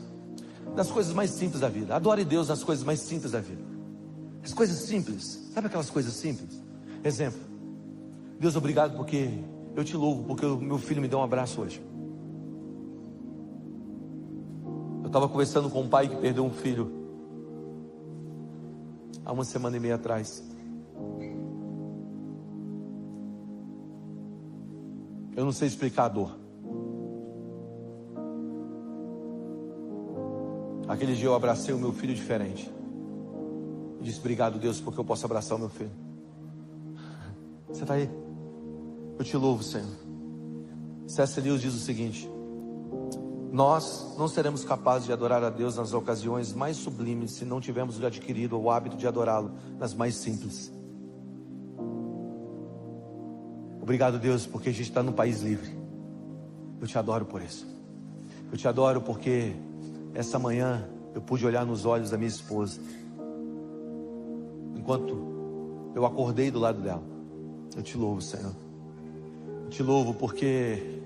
Nas 0.76 0.90
coisas 0.90 1.12
mais 1.12 1.31
simples 1.31 1.61
da 1.61 1.68
vida. 1.68 1.94
Adore 1.94 2.24
Deus 2.24 2.48
nas 2.48 2.62
coisas 2.62 2.85
mais 2.85 3.00
simples 3.00 3.33
da 3.33 3.40
vida. 3.40 3.62
As 4.44 4.52
coisas 4.52 4.76
simples. 4.78 5.50
Sabe 5.52 5.66
aquelas 5.66 5.90
coisas 5.90 6.12
simples? 6.14 6.62
Exemplo. 7.02 7.40
Deus, 8.38 8.54
obrigado 8.54 8.96
porque 8.96 9.31
eu 9.74 9.85
te 9.85 9.96
louvo, 9.96 10.24
porque 10.24 10.46
o 10.46 10.57
meu 10.57 10.78
filho 10.78 11.02
me 11.02 11.09
deu 11.09 11.18
um 11.18 11.22
abraço 11.22 11.61
hoje. 11.61 11.83
Eu 15.02 15.07
estava 15.07 15.28
conversando 15.28 15.68
com 15.70 15.83
um 15.83 15.88
pai 15.88 16.09
que 16.09 16.16
perdeu 16.16 16.44
um 16.44 16.50
filho 16.50 16.92
há 19.24 19.33
uma 19.33 19.44
semana 19.44 19.76
e 19.76 19.81
meia 19.81 19.96
atrás. 19.96 20.42
Eu 25.38 25.44
não 25.44 25.53
sei 25.53 25.68
explicar 25.68 26.07
a 26.07 26.09
dor. 26.09 26.37
Aquele 30.88 31.14
dia 31.14 31.27
eu 31.27 31.35
abracei 31.37 31.72
o 31.72 31.79
meu 31.79 31.92
filho 31.92 32.12
diferente. 32.12 32.68
E 34.01 34.03
disse: 34.03 34.18
Obrigado, 34.18 34.59
Deus, 34.59 34.81
porque 34.81 34.98
eu 34.98 35.05
posso 35.05 35.24
abraçar 35.24 35.57
o 35.57 35.61
meu 35.61 35.68
filho. 35.68 35.92
Você 37.68 37.83
está 37.83 37.94
aí? 37.94 38.11
Eu 39.16 39.24
te 39.24 39.37
louvo, 39.37 39.62
Senhor. 39.62 39.87
C.S. 41.07 41.40
Lewis 41.40 41.61
diz 41.61 41.72
o 41.72 41.79
seguinte: 41.79 42.29
Nós 43.53 44.16
não 44.18 44.27
seremos 44.27 44.64
capazes 44.64 45.07
de 45.07 45.12
adorar 45.12 45.44
a 45.44 45.51
Deus 45.51 45.77
nas 45.77 45.92
ocasiões 45.92 46.53
mais 46.53 46.77
sublimes 46.79 47.31
se 47.31 47.44
não 47.44 47.61
tivermos 47.61 48.03
adquirido 48.03 48.61
o 48.61 48.72
hábito 48.72 48.96
de 48.96 49.07
adorá-lo 49.07 49.53
nas 49.79 49.94
mais 49.94 50.16
simples. 50.16 50.77
Obrigado, 53.88 54.18
Deus, 54.18 54.44
porque 54.44 54.68
a 54.68 54.72
gente 54.72 54.83
está 54.83 55.03
num 55.03 55.12
país 55.12 55.40
livre. 55.40 55.70
Eu 56.79 56.87
te 56.87 56.98
adoro 56.98 57.24
por 57.24 57.40
isso. 57.40 57.66
Eu 58.53 58.59
te 58.59 58.68
adoro 58.68 59.01
porque 59.01 59.55
essa 60.12 60.38
manhã 60.38 60.87
eu 61.14 61.22
pude 61.22 61.46
olhar 61.46 61.64
nos 61.64 61.87
olhos 61.87 62.11
da 62.11 62.18
minha 62.18 62.29
esposa. 62.29 62.79
Enquanto 64.77 65.16
eu 65.94 66.05
acordei 66.05 66.51
do 66.51 66.59
lado 66.59 66.83
dela. 66.83 67.03
Eu 67.74 67.83
te 67.83 67.96
louvo, 67.96 68.20
Senhor. 68.20 68.55
Eu 69.64 69.70
te 69.70 69.83
louvo 69.83 70.12
porque 70.12 71.01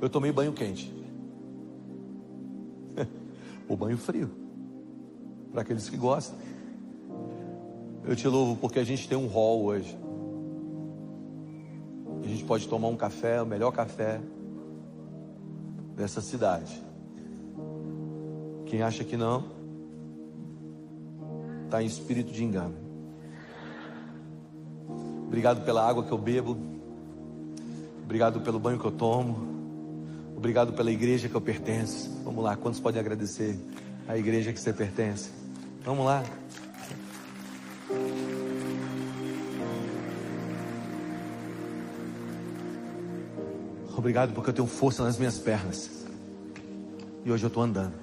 eu 0.00 0.08
tomei 0.08 0.32
banho 0.32 0.54
quente. 0.54 0.90
o 3.68 3.76
banho 3.76 3.98
frio. 3.98 4.30
Para 5.52 5.60
aqueles 5.60 5.90
que 5.90 5.96
gostam. 5.98 6.38
Eu 8.06 8.16
te 8.16 8.26
louvo 8.26 8.56
porque 8.56 8.78
a 8.78 8.84
gente 8.84 9.06
tem 9.06 9.18
um 9.18 9.26
hall 9.26 9.62
hoje. 9.64 10.07
Pode 12.48 12.66
tomar 12.66 12.88
um 12.88 12.96
café, 12.96 13.42
o 13.42 13.46
melhor 13.46 13.70
café 13.72 14.22
dessa 15.94 16.22
cidade. 16.22 16.82
Quem 18.64 18.80
acha 18.80 19.04
que 19.04 19.18
não, 19.18 19.44
está 21.66 21.82
em 21.82 21.86
espírito 21.86 22.32
de 22.32 22.42
engano. 22.42 22.74
Obrigado 25.26 25.62
pela 25.62 25.86
água 25.86 26.02
que 26.04 26.10
eu 26.10 26.16
bebo. 26.16 26.56
Obrigado 28.02 28.40
pelo 28.40 28.58
banho 28.58 28.78
que 28.78 28.86
eu 28.86 28.92
tomo. 28.92 29.46
Obrigado 30.34 30.72
pela 30.72 30.90
igreja 30.90 31.28
que 31.28 31.34
eu 31.34 31.42
pertenço. 31.42 32.10
Vamos 32.24 32.42
lá, 32.42 32.56
quantos 32.56 32.80
podem 32.80 32.98
agradecer 32.98 33.58
a 34.08 34.16
igreja 34.16 34.54
que 34.54 34.58
você 34.60 34.72
pertence? 34.72 35.28
Vamos 35.84 36.06
lá. 36.06 36.24
Obrigado 43.98 44.32
porque 44.32 44.50
eu 44.50 44.54
tenho 44.54 44.68
força 44.68 45.02
nas 45.02 45.18
minhas 45.18 45.40
pernas. 45.40 45.90
E 47.24 47.32
hoje 47.32 47.42
eu 47.42 47.48
estou 47.48 47.64
andando. 47.64 47.94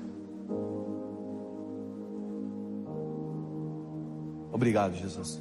Obrigado, 4.51 4.93
Jesus. 4.93 5.39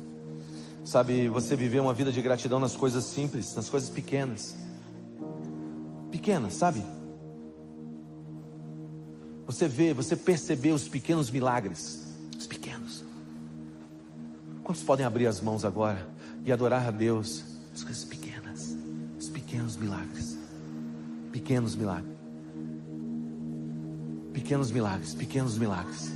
Sabe, 0.84 1.28
você 1.28 1.56
viver 1.56 1.80
uma 1.80 1.92
vida 1.92 2.12
de 2.12 2.22
gratidão 2.22 2.60
nas 2.60 2.76
coisas 2.76 3.02
simples, 3.02 3.52
nas 3.56 3.68
coisas 3.68 3.90
pequenas. 3.90 4.54
Pequenas, 6.12 6.54
sabe? 6.54 6.84
Você 9.46 9.66
vê, 9.66 9.92
você 9.92 10.14
perceber 10.14 10.70
os 10.70 10.88
pequenos 10.88 11.32
milagres. 11.32 12.14
Os 12.38 12.46
pequenos. 12.46 13.02
Quantos 14.62 14.84
podem 14.84 15.04
abrir 15.04 15.26
as 15.26 15.40
mãos 15.40 15.64
agora 15.64 16.06
e 16.44 16.52
adorar 16.52 16.86
a 16.86 16.92
Deus? 16.92 17.42
As 17.74 17.82
coisas 17.82 18.04
pequenas, 18.04 18.76
os 19.18 19.28
pequenos 19.28 19.76
milagres. 19.76 20.23
Pequenos 21.44 21.76
milagres. 21.76 22.16
Pequenos 24.32 24.70
milagres, 24.70 25.12
pequenos 25.12 25.58
milagres. 25.58 26.10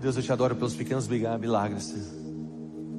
Deus, 0.00 0.16
eu 0.16 0.22
te 0.22 0.32
adoro 0.32 0.54
pelos 0.54 0.76
pequenos 0.76 1.08
milagres. 1.08 1.92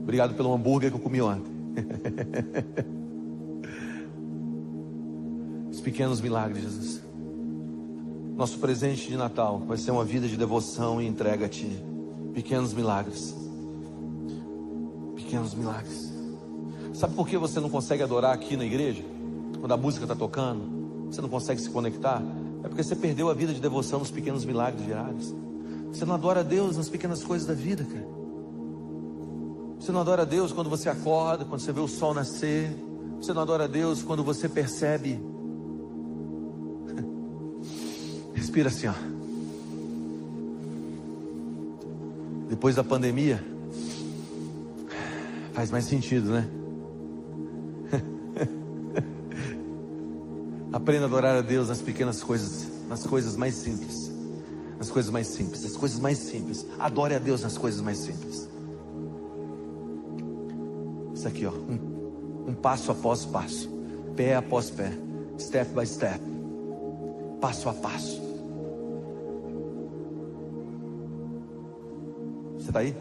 Obrigado 0.04 0.36
pelo 0.36 0.54
hambúrguer 0.54 0.92
que 0.92 0.98
eu 0.98 1.02
comi 1.02 1.22
ontem. 1.22 1.50
Os 5.72 5.80
pequenos 5.80 6.20
milagres, 6.20 6.62
Jesus. 6.62 7.02
Nosso 8.36 8.60
presente 8.60 9.08
de 9.08 9.16
Natal 9.16 9.60
vai 9.60 9.78
ser 9.78 9.92
uma 9.92 10.04
vida 10.04 10.28
de 10.28 10.36
devoção 10.36 11.02
e 11.02 11.08
entrega 11.08 11.46
a 11.46 11.50
Ti. 11.50 11.72
Pequenos 12.34 12.74
milagres. 12.74 13.34
Pequenos 15.16 15.54
milagres. 15.54 16.12
Sabe 16.94 17.16
por 17.16 17.30
que 17.30 17.38
você 17.38 17.62
não 17.62 17.70
consegue 17.70 18.04
adorar 18.04 18.34
aqui 18.34 18.58
na 18.58 18.66
igreja? 18.66 19.06
Quando 19.58 19.72
a 19.72 19.78
música 19.78 20.04
está 20.04 20.16
tocando, 20.16 20.81
você 21.12 21.22
não 21.22 21.30
consegue 21.30 21.60
se 21.62 21.70
conectar? 21.70 22.24
É 22.64 22.68
porque 22.70 22.84
você 22.84 22.96
perdeu 22.96 23.30
a 23.30 23.34
vida 23.34 23.54
de 23.54 23.60
devoção 23.60 24.00
nos 24.00 24.10
pequenos 24.10 24.46
milagres 24.46 24.86
diários. 24.86 25.36
Você 25.92 26.06
não 26.06 26.16
adora 26.16 26.40
a 26.40 26.44
Deus 26.44 26.78
nas 26.78 26.88
pequenas 26.88 27.22
coisas 27.22 27.46
da 27.46 27.54
vida, 27.54 27.84
cara. 27.84 28.08
Você 29.78 29.92
não 29.92 30.00
adora 30.00 30.22
a 30.22 30.26
Deus 30.26 30.54
quando 30.54 30.70
você 30.70 30.88
acorda, 30.88 31.44
quando 31.44 31.60
você 31.60 31.74
vê 31.74 31.82
o 31.82 31.88
sol 31.88 32.14
nascer. 32.14 32.72
Você 33.20 33.34
não 33.34 33.42
adora 33.42 33.66
a 33.66 33.68
Deus 33.68 34.02
quando 34.02 34.24
você 34.24 34.48
percebe. 34.48 35.20
Respira 38.34 38.70
assim, 38.70 38.88
ó. 38.88 38.94
Depois 42.48 42.76
da 42.76 42.84
pandemia, 42.84 43.44
faz 45.54 45.72
mais 45.72 45.86
sentido, 45.86 46.30
né? 46.30 46.61
Aprenda 50.72 51.04
a 51.04 51.08
adorar 51.08 51.36
a 51.36 51.42
Deus 51.42 51.68
nas 51.68 51.82
pequenas 51.82 52.24
coisas, 52.24 52.68
nas 52.88 53.06
coisas 53.06 53.36
mais 53.36 53.56
simples. 53.56 54.10
Nas 54.78 54.90
coisas 54.90 55.12
mais 55.12 55.28
simples, 55.28 55.64
as 55.66 55.78
coisas 55.78 56.00
mais 56.00 56.18
simples. 56.18 56.66
Adore 56.80 57.14
a 57.14 57.20
Deus 57.20 57.42
nas 57.42 57.58
coisas 57.58 57.82
mais 57.82 57.98
simples. 57.98 58.50
Isso 61.14 61.28
aqui, 61.28 61.46
ó, 61.46 61.52
um, 61.52 62.48
um 62.48 62.54
passo 62.56 62.92
após 62.92 63.26
passo, 63.26 63.70
pé 64.16 64.36
após 64.36 64.72
pé, 64.72 64.92
step 65.38 65.72
by 65.76 65.86
step, 65.86 66.20
passo 67.40 67.70
a 67.70 67.74
passo. 67.74 68.20
Você 72.58 72.70
está 72.70 72.80
aí? 72.80 72.96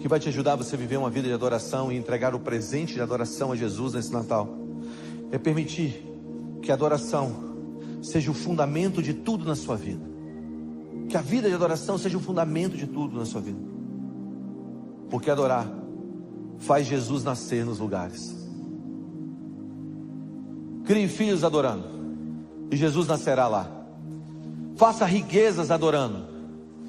Que 0.00 0.08
vai 0.08 0.18
te 0.18 0.28
ajudar 0.30 0.54
a 0.54 0.56
você 0.56 0.76
viver 0.76 0.96
uma 0.96 1.10
vida 1.10 1.28
de 1.28 1.34
adoração 1.34 1.92
e 1.92 1.96
entregar 1.96 2.34
o 2.34 2.40
presente 2.40 2.94
de 2.94 3.02
adoração 3.02 3.52
a 3.52 3.56
Jesus 3.56 3.92
nesse 3.92 4.12
Natal? 4.12 4.48
É 5.30 5.38
permitir 5.38 6.02
que 6.62 6.70
a 6.70 6.74
adoração 6.74 7.50
seja 8.02 8.30
o 8.30 8.34
fundamento 8.34 9.02
de 9.02 9.12
tudo 9.12 9.44
na 9.44 9.54
sua 9.54 9.76
vida. 9.76 10.08
Que 11.08 11.16
a 11.16 11.20
vida 11.20 11.48
de 11.48 11.54
adoração 11.54 11.98
seja 11.98 12.16
o 12.16 12.20
fundamento 12.20 12.76
de 12.76 12.86
tudo 12.86 13.18
na 13.18 13.26
sua 13.26 13.42
vida. 13.42 13.60
Porque 15.10 15.30
adorar 15.30 15.70
faz 16.58 16.86
Jesus 16.86 17.22
nascer 17.22 17.64
nos 17.64 17.78
lugares. 17.78 18.34
Crie 20.84 21.08
filhos 21.08 21.44
adorando, 21.44 21.84
e 22.70 22.76
Jesus 22.76 23.06
nascerá 23.06 23.46
lá. 23.48 23.70
Faça 24.76 25.04
riquezas 25.04 25.70
adorando, 25.70 26.24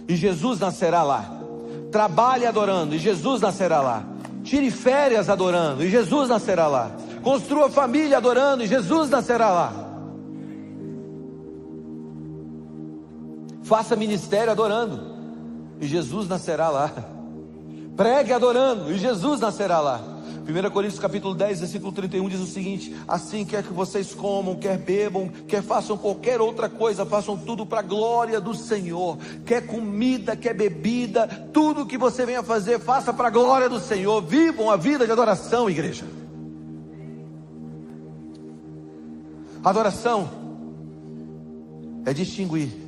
e 0.08 0.16
Jesus 0.16 0.60
nascerá 0.60 1.04
lá. 1.04 1.41
Trabalhe 1.92 2.46
adorando, 2.46 2.96
e 2.96 3.00
Jesus 3.00 3.42
nascerá 3.42 3.82
lá. 3.82 4.04
Tire 4.44 4.72
férias 4.72 5.30
adorando, 5.30 5.84
e 5.84 5.90
Jesus 5.90 6.30
nascerá 6.30 6.68
lá. 6.68 6.92
Construa 7.22 7.70
família 7.70 8.18
adorando, 8.18 8.64
e 8.64 8.68
Jesus 8.68 9.10
nascerá 9.10 9.50
lá. 9.50 9.74
Faça 13.64 13.96
ministério 13.96 14.52
adorando, 14.52 15.00
e 15.80 15.88
Jesus 15.88 16.28
nascerá 16.28 16.70
lá. 16.70 16.92
Pregue 17.96 18.34
adorando, 18.34 18.92
e 18.92 18.98
Jesus 18.98 19.40
nascerá 19.40 19.80
lá. 19.80 20.11
1 20.48 20.70
Coríntios 20.72 21.00
capítulo 21.00 21.36
10, 21.36 21.60
versículo 21.60 21.92
31 21.92 22.30
diz 22.30 22.40
o 22.40 22.46
seguinte: 22.46 22.96
Assim 23.08 23.46
quer 23.46 23.64
que 23.64 23.74
vocês 23.74 24.14
comam, 24.14 24.56
quer 24.56 24.78
bebam, 24.78 25.30
quer 25.48 25.62
façam 25.62 25.98
qualquer 25.98 26.42
outra 26.42 26.68
coisa, 26.68 27.06
façam 27.06 27.38
tudo 27.38 27.66
para 27.66 27.80
a 27.80 27.84
glória 27.84 28.42
do 28.42 28.54
Senhor. 28.54 29.18
Quer 29.46 29.66
comida, 29.68 30.36
quer 30.36 30.54
bebida, 30.54 31.28
tudo 31.54 31.86
que 31.86 31.98
você 31.98 32.26
venha 32.26 32.44
fazer, 32.44 32.80
faça 32.80 33.14
para 33.14 33.28
a 33.28 33.32
glória 33.32 33.70
do 33.70 33.80
Senhor. 33.80 34.22
Vivam 34.22 34.70
a 34.70 34.76
vida 34.76 35.06
de 35.06 35.12
adoração, 35.12 35.70
igreja. 35.70 36.06
Adoração 39.64 40.30
é 42.04 42.14
distinguir 42.14 42.82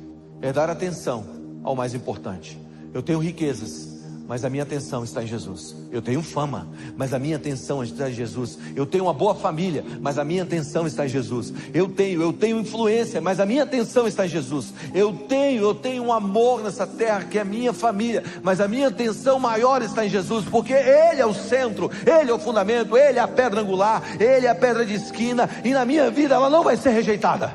é 0.44 0.52
dar 0.52 0.68
atenção 0.68 1.24
ao 1.62 1.74
mais 1.74 1.94
importante. 1.94 2.58
Eu 2.92 3.02
tenho 3.02 3.18
riquezas, 3.18 3.93
mas 4.26 4.44
a 4.44 4.50
minha 4.50 4.62
atenção 4.62 5.04
está 5.04 5.22
em 5.22 5.26
Jesus. 5.26 5.76
Eu 5.92 6.00
tenho 6.00 6.22
fama, 6.22 6.68
mas 6.96 7.12
a 7.12 7.18
minha 7.18 7.36
atenção 7.36 7.84
está 7.84 8.08
em 8.08 8.14
Jesus. 8.14 8.58
Eu 8.74 8.86
tenho 8.86 9.04
uma 9.04 9.12
boa 9.12 9.34
família, 9.34 9.84
mas 10.00 10.18
a 10.18 10.24
minha 10.24 10.42
atenção 10.42 10.86
está 10.86 11.04
em 11.04 11.08
Jesus. 11.08 11.52
Eu 11.74 11.88
tenho, 11.88 12.22
eu 12.22 12.32
tenho 12.32 12.58
influência, 12.58 13.20
mas 13.20 13.38
a 13.38 13.44
minha 13.44 13.64
atenção 13.64 14.08
está 14.08 14.24
em 14.24 14.28
Jesus. 14.28 14.72
Eu 14.94 15.12
tenho, 15.12 15.62
eu 15.62 15.74
tenho 15.74 16.04
um 16.04 16.12
amor 16.12 16.62
nessa 16.62 16.86
terra 16.86 17.24
que 17.24 17.38
é 17.38 17.44
minha 17.44 17.72
família, 17.72 18.24
mas 18.42 18.60
a 18.60 18.68
minha 18.68 18.88
atenção 18.88 19.38
maior 19.38 19.82
está 19.82 20.06
em 20.06 20.08
Jesus, 20.08 20.46
porque 20.46 20.72
ele 20.72 21.20
é 21.20 21.26
o 21.26 21.34
centro, 21.34 21.90
ele 22.06 22.30
é 22.30 22.34
o 22.34 22.38
fundamento, 22.38 22.96
ele 22.96 23.18
é 23.18 23.22
a 23.22 23.28
pedra 23.28 23.60
angular, 23.60 24.02
ele 24.18 24.46
é 24.46 24.50
a 24.50 24.54
pedra 24.54 24.86
de 24.86 24.94
esquina 24.94 25.48
e 25.62 25.70
na 25.70 25.84
minha 25.84 26.10
vida 26.10 26.34
ela 26.34 26.48
não 26.48 26.64
vai 26.64 26.76
ser 26.76 26.90
rejeitada. 26.90 27.54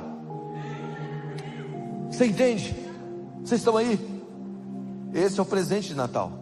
Você 2.11 2.25
entende? 2.25 2.75
Vocês 3.43 3.61
estão 3.61 3.75
aí? 3.75 3.99
Esse 5.13 5.39
é 5.39 5.41
o 5.41 5.45
presente 5.45 5.89
de 5.89 5.95
Natal. 5.95 6.38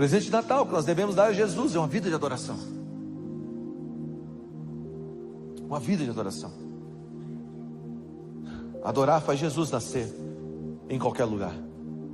Presente 0.00 0.24
de 0.24 0.32
Natal 0.32 0.64
que 0.64 0.72
nós 0.72 0.86
devemos 0.86 1.14
dar 1.14 1.26
a 1.26 1.32
Jesus 1.34 1.74
é 1.74 1.78
uma 1.78 1.86
vida 1.86 2.08
de 2.08 2.14
adoração. 2.14 2.56
Uma 5.60 5.78
vida 5.78 6.02
de 6.02 6.08
adoração. 6.08 6.50
Adorar 8.82 9.20
faz 9.20 9.38
Jesus 9.38 9.70
nascer 9.70 10.10
em 10.88 10.98
qualquer 10.98 11.26
lugar. 11.26 11.52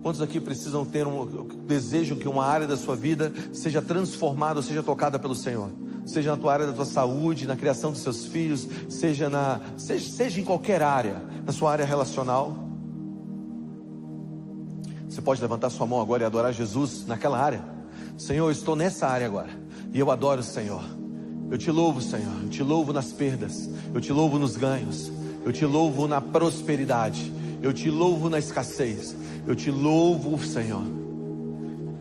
Quantos 0.02 0.20
aqui 0.20 0.40
precisam 0.40 0.84
ter 0.84 1.06
um 1.06 1.46
desejo 1.64 2.16
que 2.16 2.26
uma 2.26 2.44
área 2.44 2.66
da 2.66 2.76
sua 2.76 2.96
vida 2.96 3.32
seja 3.52 3.80
transformada, 3.80 4.60
seja 4.62 4.82
tocada 4.82 5.16
pelo 5.16 5.36
Senhor? 5.36 5.70
Seja 6.04 6.32
na 6.32 6.36
tua 6.36 6.52
área 6.54 6.66
da 6.66 6.72
tua 6.72 6.84
saúde, 6.84 7.46
na 7.46 7.54
criação 7.54 7.92
dos 7.92 8.00
seus 8.00 8.26
filhos, 8.26 8.66
seja 8.88 9.30
na 9.30 9.60
seja, 9.76 10.10
seja 10.10 10.40
em 10.40 10.44
qualquer 10.44 10.82
área, 10.82 11.22
na 11.44 11.52
sua 11.52 11.70
área 11.70 11.86
relacional. 11.86 12.52
Você 15.08 15.22
pode 15.22 15.40
levantar 15.40 15.70
sua 15.70 15.86
mão 15.86 16.00
agora 16.00 16.24
e 16.24 16.26
adorar 16.26 16.52
Jesus 16.52 17.06
naquela 17.06 17.38
área. 17.38 17.75
Senhor, 18.16 18.46
eu 18.46 18.52
estou 18.52 18.74
nessa 18.74 19.06
área 19.06 19.26
agora. 19.26 19.50
E 19.92 19.98
eu 19.98 20.10
adoro 20.10 20.40
o 20.40 20.44
Senhor. 20.44 20.82
Eu 21.50 21.58
te 21.58 21.70
louvo, 21.70 22.00
Senhor. 22.00 22.42
Eu 22.42 22.48
te 22.48 22.62
louvo 22.62 22.92
nas 22.92 23.12
perdas. 23.12 23.68
Eu 23.94 24.00
te 24.00 24.12
louvo 24.12 24.38
nos 24.38 24.56
ganhos. 24.56 25.10
Eu 25.44 25.52
te 25.52 25.64
louvo 25.64 26.08
na 26.08 26.20
prosperidade. 26.20 27.32
Eu 27.62 27.72
te 27.72 27.90
louvo 27.90 28.28
na 28.28 28.38
escassez. 28.38 29.14
Eu 29.46 29.54
te 29.54 29.70
louvo, 29.70 30.38
Senhor. 30.44 30.82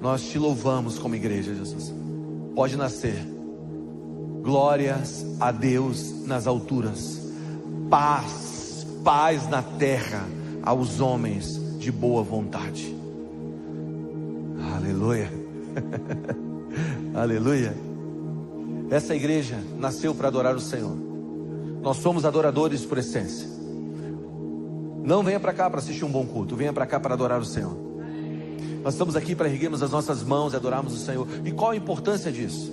Nós 0.02 0.24
te 0.24 0.38
louvamos 0.38 0.98
como 0.98 1.16
igreja, 1.16 1.54
Jesus. 1.54 1.94
Pode 2.56 2.76
nascer. 2.76 3.26
Glórias 4.42 5.26
a 5.40 5.52
Deus 5.52 6.26
nas 6.26 6.48
alturas. 6.48 7.22
Paz, 7.90 8.86
paz 9.04 9.50
na 9.50 9.62
terra 9.62 10.26
aos 10.64 11.00
homens 11.00 11.60
de 11.80 11.92
boa 11.92 12.24
vontade. 12.24 12.96
Aleluia. 14.76 15.45
Aleluia. 17.14 17.76
Essa 18.90 19.16
igreja 19.16 19.58
nasceu 19.78 20.14
para 20.14 20.28
adorar 20.28 20.56
o 20.56 20.60
Senhor. 20.60 20.96
Nós 21.82 21.98
somos 21.98 22.26
adoradores 22.26 22.86
por 22.86 22.98
essência. 22.98 23.48
Não 25.04 25.24
venha 25.24 25.40
para 25.40 25.54
cá 25.54 25.70
para 25.70 25.80
assistir 25.80 26.04
um 26.04 26.12
bom 26.12 26.26
culto, 26.26 26.56
venha 26.56 26.74
para 26.74 26.86
cá 26.86 27.00
para 27.00 27.14
adorar 27.14 27.40
o 27.40 27.46
Senhor. 27.46 27.76
Nós 28.84 28.94
estamos 28.94 29.16
aqui 29.16 29.36
para 29.36 29.50
erguermos 29.50 29.82
as 29.82 29.92
nossas 29.92 30.24
mãos 30.24 30.54
e 30.54 30.56
adorarmos 30.56 30.94
o 30.94 30.98
Senhor. 30.98 31.28
E 31.44 31.52
qual 31.52 31.72
a 31.72 31.76
importância 31.76 32.32
disso? 32.32 32.72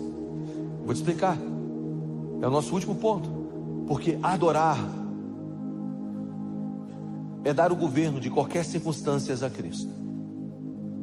Vou 0.85 0.93
te 0.93 0.99
explicar. 0.99 1.39
É 2.41 2.47
o 2.47 2.51
nosso 2.51 2.75
último 2.75 2.95
ponto. 2.95 3.29
Porque 3.87 4.19
adorar 4.23 4.79
é 7.45 7.53
dar 7.53 7.73
o 7.73 7.77
governo 7.77 8.21
de 8.21 8.31
qualquer 8.31 8.65
circunstância 8.65 9.35
a 9.35 9.51
Cristo. 9.51 9.91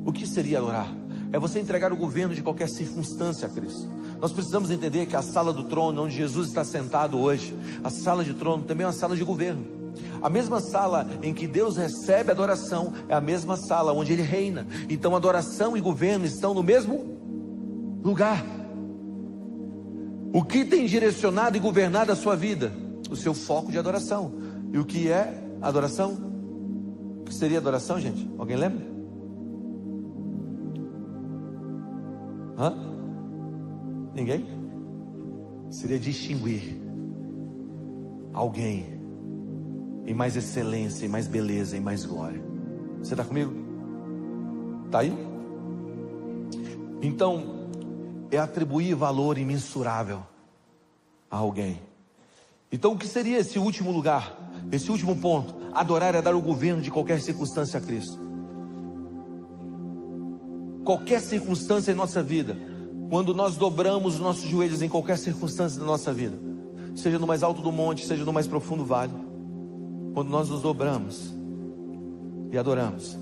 O 0.05 0.11
que 0.11 0.25
seria 0.25 0.59
adorar? 0.59 0.91
É 1.31 1.37
você 1.37 1.59
entregar 1.59 1.93
o 1.93 1.97
governo 1.97 2.33
de 2.33 2.41
qualquer 2.41 2.67
circunstância 2.67 3.47
a 3.47 3.51
Cristo. 3.51 3.87
Nós 4.19 4.31
precisamos 4.31 4.71
entender 4.71 5.05
que 5.05 5.15
a 5.15 5.21
sala 5.21 5.53
do 5.53 5.63
trono, 5.63 6.03
onde 6.03 6.15
Jesus 6.15 6.47
está 6.47 6.63
sentado 6.63 7.19
hoje, 7.19 7.55
a 7.83 7.89
sala 7.89 8.23
de 8.23 8.33
trono 8.33 8.63
também 8.63 8.83
é 8.83 8.87
uma 8.87 8.93
sala 8.93 9.15
de 9.15 9.23
governo. 9.23 9.65
A 10.21 10.29
mesma 10.29 10.59
sala 10.59 11.07
em 11.21 11.33
que 11.33 11.47
Deus 11.47 11.77
recebe 11.77 12.31
adoração 12.31 12.93
é 13.07 13.13
a 13.13 13.21
mesma 13.21 13.55
sala 13.55 13.93
onde 13.93 14.11
Ele 14.11 14.21
reina. 14.21 14.67
Então, 14.89 15.15
adoração 15.15 15.77
e 15.77 15.81
governo 15.81 16.25
estão 16.25 16.53
no 16.53 16.63
mesmo 16.63 17.99
lugar. 18.03 18.43
O 20.33 20.43
que 20.43 20.65
tem 20.65 20.85
direcionado 20.85 21.57
e 21.57 21.59
governado 21.59 22.11
a 22.11 22.15
sua 22.15 22.35
vida? 22.35 22.71
O 23.09 23.15
seu 23.15 23.33
foco 23.33 23.71
de 23.71 23.79
adoração. 23.79 24.33
E 24.71 24.77
o 24.77 24.85
que 24.85 25.09
é 25.09 25.41
adoração? 25.61 26.17
O 27.21 27.23
que 27.23 27.33
seria 27.33 27.57
adoração, 27.57 27.99
gente? 27.99 28.29
Alguém 28.37 28.57
lembra? 28.57 28.98
Hã? 32.59 32.75
Ninguém? 34.13 34.45
Seria 35.71 35.97
distinguir 35.97 36.77
alguém 38.33 38.99
em 40.05 40.13
mais 40.13 40.35
excelência, 40.35 41.05
em 41.05 41.09
mais 41.09 41.25
beleza, 41.25 41.77
em 41.77 41.79
mais 41.79 42.05
glória. 42.05 42.41
Você 43.01 43.13
está 43.13 43.23
comigo? 43.23 43.53
Está 44.87 44.99
aí? 44.99 45.13
Então, 47.01 47.69
é 48.29 48.37
atribuir 48.37 48.93
valor 48.93 49.37
imensurável 49.37 50.21
a 51.31 51.37
alguém. 51.37 51.79
Então, 52.69 52.91
o 52.91 52.97
que 52.97 53.07
seria 53.07 53.37
esse 53.37 53.57
último 53.57 53.89
lugar? 53.89 54.37
Esse 54.69 54.91
último 54.91 55.15
ponto? 55.15 55.55
Adorar 55.71 56.13
é 56.13 56.21
dar 56.21 56.35
o 56.35 56.41
governo 56.41 56.81
de 56.81 56.91
qualquer 56.91 57.21
circunstância 57.21 57.79
a 57.79 57.81
Cristo. 57.81 58.28
Qualquer 60.89 61.21
circunstância 61.21 61.91
em 61.91 61.93
nossa 61.93 62.23
vida, 62.23 62.57
quando 63.11 63.31
nós 63.31 63.55
dobramos 63.55 64.15
os 64.15 64.19
nossos 64.19 64.49
joelhos 64.49 64.81
em 64.81 64.89
qualquer 64.89 65.19
circunstância 65.19 65.79
da 65.79 65.85
nossa 65.85 66.11
vida, 66.11 66.35
seja 66.95 67.19
no 67.19 67.27
mais 67.27 67.43
alto 67.43 67.61
do 67.61 67.71
monte, 67.71 68.07
seja 68.07 68.25
no 68.25 68.33
mais 68.33 68.47
profundo 68.47 68.83
vale, 68.83 69.13
quando 70.15 70.29
nós 70.29 70.49
nos 70.49 70.63
dobramos 70.63 71.31
e 72.51 72.57
adoramos, 72.57 73.15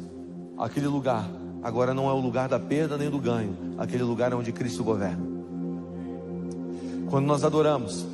aquele 0.57 0.87
lugar 0.87 1.29
agora 1.61 1.93
não 1.93 2.07
é 2.07 2.13
o 2.13 2.21
lugar 2.21 2.47
da 2.47 2.57
perda 2.57 2.97
nem 2.97 3.09
do 3.09 3.19
ganho, 3.19 3.57
aquele 3.77 4.03
lugar 4.03 4.31
é 4.31 4.35
onde 4.35 4.53
Cristo 4.53 4.81
governa. 4.81 5.27
Quando 7.09 7.25
nós 7.25 7.43
adoramos, 7.43 8.05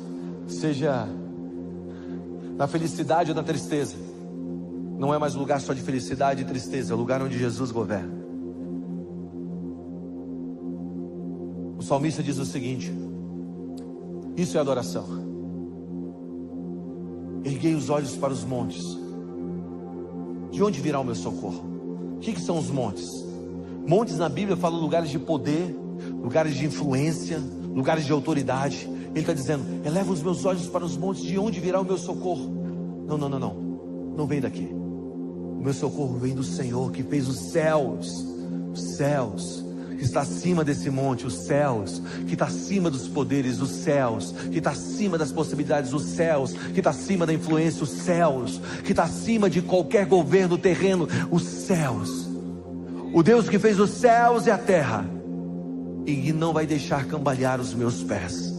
seja 0.48 1.06
na 2.56 2.66
felicidade 2.66 3.30
ou 3.30 3.36
na 3.36 3.44
tristeza, 3.44 3.94
não 4.98 5.14
é 5.14 5.18
mais 5.18 5.36
lugar 5.36 5.60
só 5.60 5.72
de 5.72 5.80
felicidade 5.80 6.42
e 6.42 6.44
tristeza, 6.44 6.92
é 6.92 6.96
lugar 6.96 7.22
onde 7.22 7.38
Jesus 7.38 7.70
governa. 7.70 8.23
O 11.84 11.86
salmista 11.86 12.22
diz 12.22 12.38
o 12.38 12.46
seguinte: 12.46 12.90
Isso 14.38 14.56
é 14.56 14.60
adoração. 14.60 15.04
Erguei 17.44 17.74
os 17.74 17.90
olhos 17.90 18.16
para 18.16 18.32
os 18.32 18.42
montes. 18.42 18.82
De 20.50 20.62
onde 20.62 20.80
virá 20.80 20.98
o 20.98 21.04
meu 21.04 21.14
socorro? 21.14 21.62
O 22.16 22.20
que, 22.20 22.32
que 22.32 22.40
são 22.40 22.58
os 22.58 22.70
montes? 22.70 23.06
Montes 23.86 24.16
na 24.16 24.30
Bíblia 24.30 24.56
falam 24.56 24.80
lugares 24.80 25.10
de 25.10 25.18
poder, 25.18 25.76
lugares 26.22 26.54
de 26.54 26.64
influência, 26.64 27.38
lugares 27.74 28.06
de 28.06 28.12
autoridade. 28.12 28.88
Ele 29.10 29.20
está 29.20 29.34
dizendo: 29.34 29.86
eleva 29.86 30.10
os 30.10 30.22
meus 30.22 30.42
olhos 30.46 30.66
para 30.66 30.86
os 30.86 30.96
montes, 30.96 31.22
de 31.22 31.38
onde 31.38 31.60
virá 31.60 31.82
o 31.82 31.84
meu 31.84 31.98
socorro? 31.98 32.50
Não, 33.06 33.18
não, 33.18 33.28
não, 33.28 33.38
não. 33.38 33.54
Não 34.16 34.26
vem 34.26 34.40
daqui. 34.40 34.70
O 34.72 35.60
meu 35.62 35.74
socorro 35.74 36.16
vem 36.16 36.34
do 36.34 36.44
Senhor 36.44 36.90
que 36.92 37.02
fez 37.02 37.28
os 37.28 37.52
céus, 37.52 38.24
os 38.72 38.96
céus, 38.96 39.62
está 40.04 40.20
acima 40.20 40.64
desse 40.64 40.90
monte, 40.90 41.26
os 41.26 41.34
céus, 41.34 42.00
que 42.26 42.34
está 42.34 42.46
acima 42.46 42.90
dos 42.90 43.08
poderes, 43.08 43.60
os 43.60 43.70
céus, 43.70 44.32
que 44.50 44.58
está 44.58 44.70
acima 44.70 45.18
das 45.18 45.32
possibilidades, 45.32 45.92
os 45.92 46.02
céus, 46.02 46.52
que 46.52 46.80
está 46.80 46.90
acima 46.90 47.26
da 47.26 47.32
influência, 47.32 47.82
os 47.82 47.90
céus, 47.90 48.60
que 48.84 48.92
está 48.92 49.04
acima 49.04 49.48
de 49.50 49.62
qualquer 49.62 50.06
governo 50.06 50.58
terreno, 50.58 51.08
os 51.30 51.42
céus. 51.42 52.28
O 53.12 53.22
Deus 53.22 53.48
que 53.48 53.58
fez 53.58 53.78
os 53.78 53.90
céus 53.90 54.46
e 54.46 54.50
a 54.50 54.58
terra, 54.58 55.08
e 56.06 56.32
não 56.32 56.52
vai 56.52 56.66
deixar 56.66 57.06
cambalhar 57.06 57.60
os 57.60 57.72
meus 57.74 58.02
pés. 58.02 58.52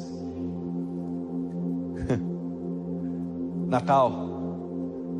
Natal, 3.67 4.25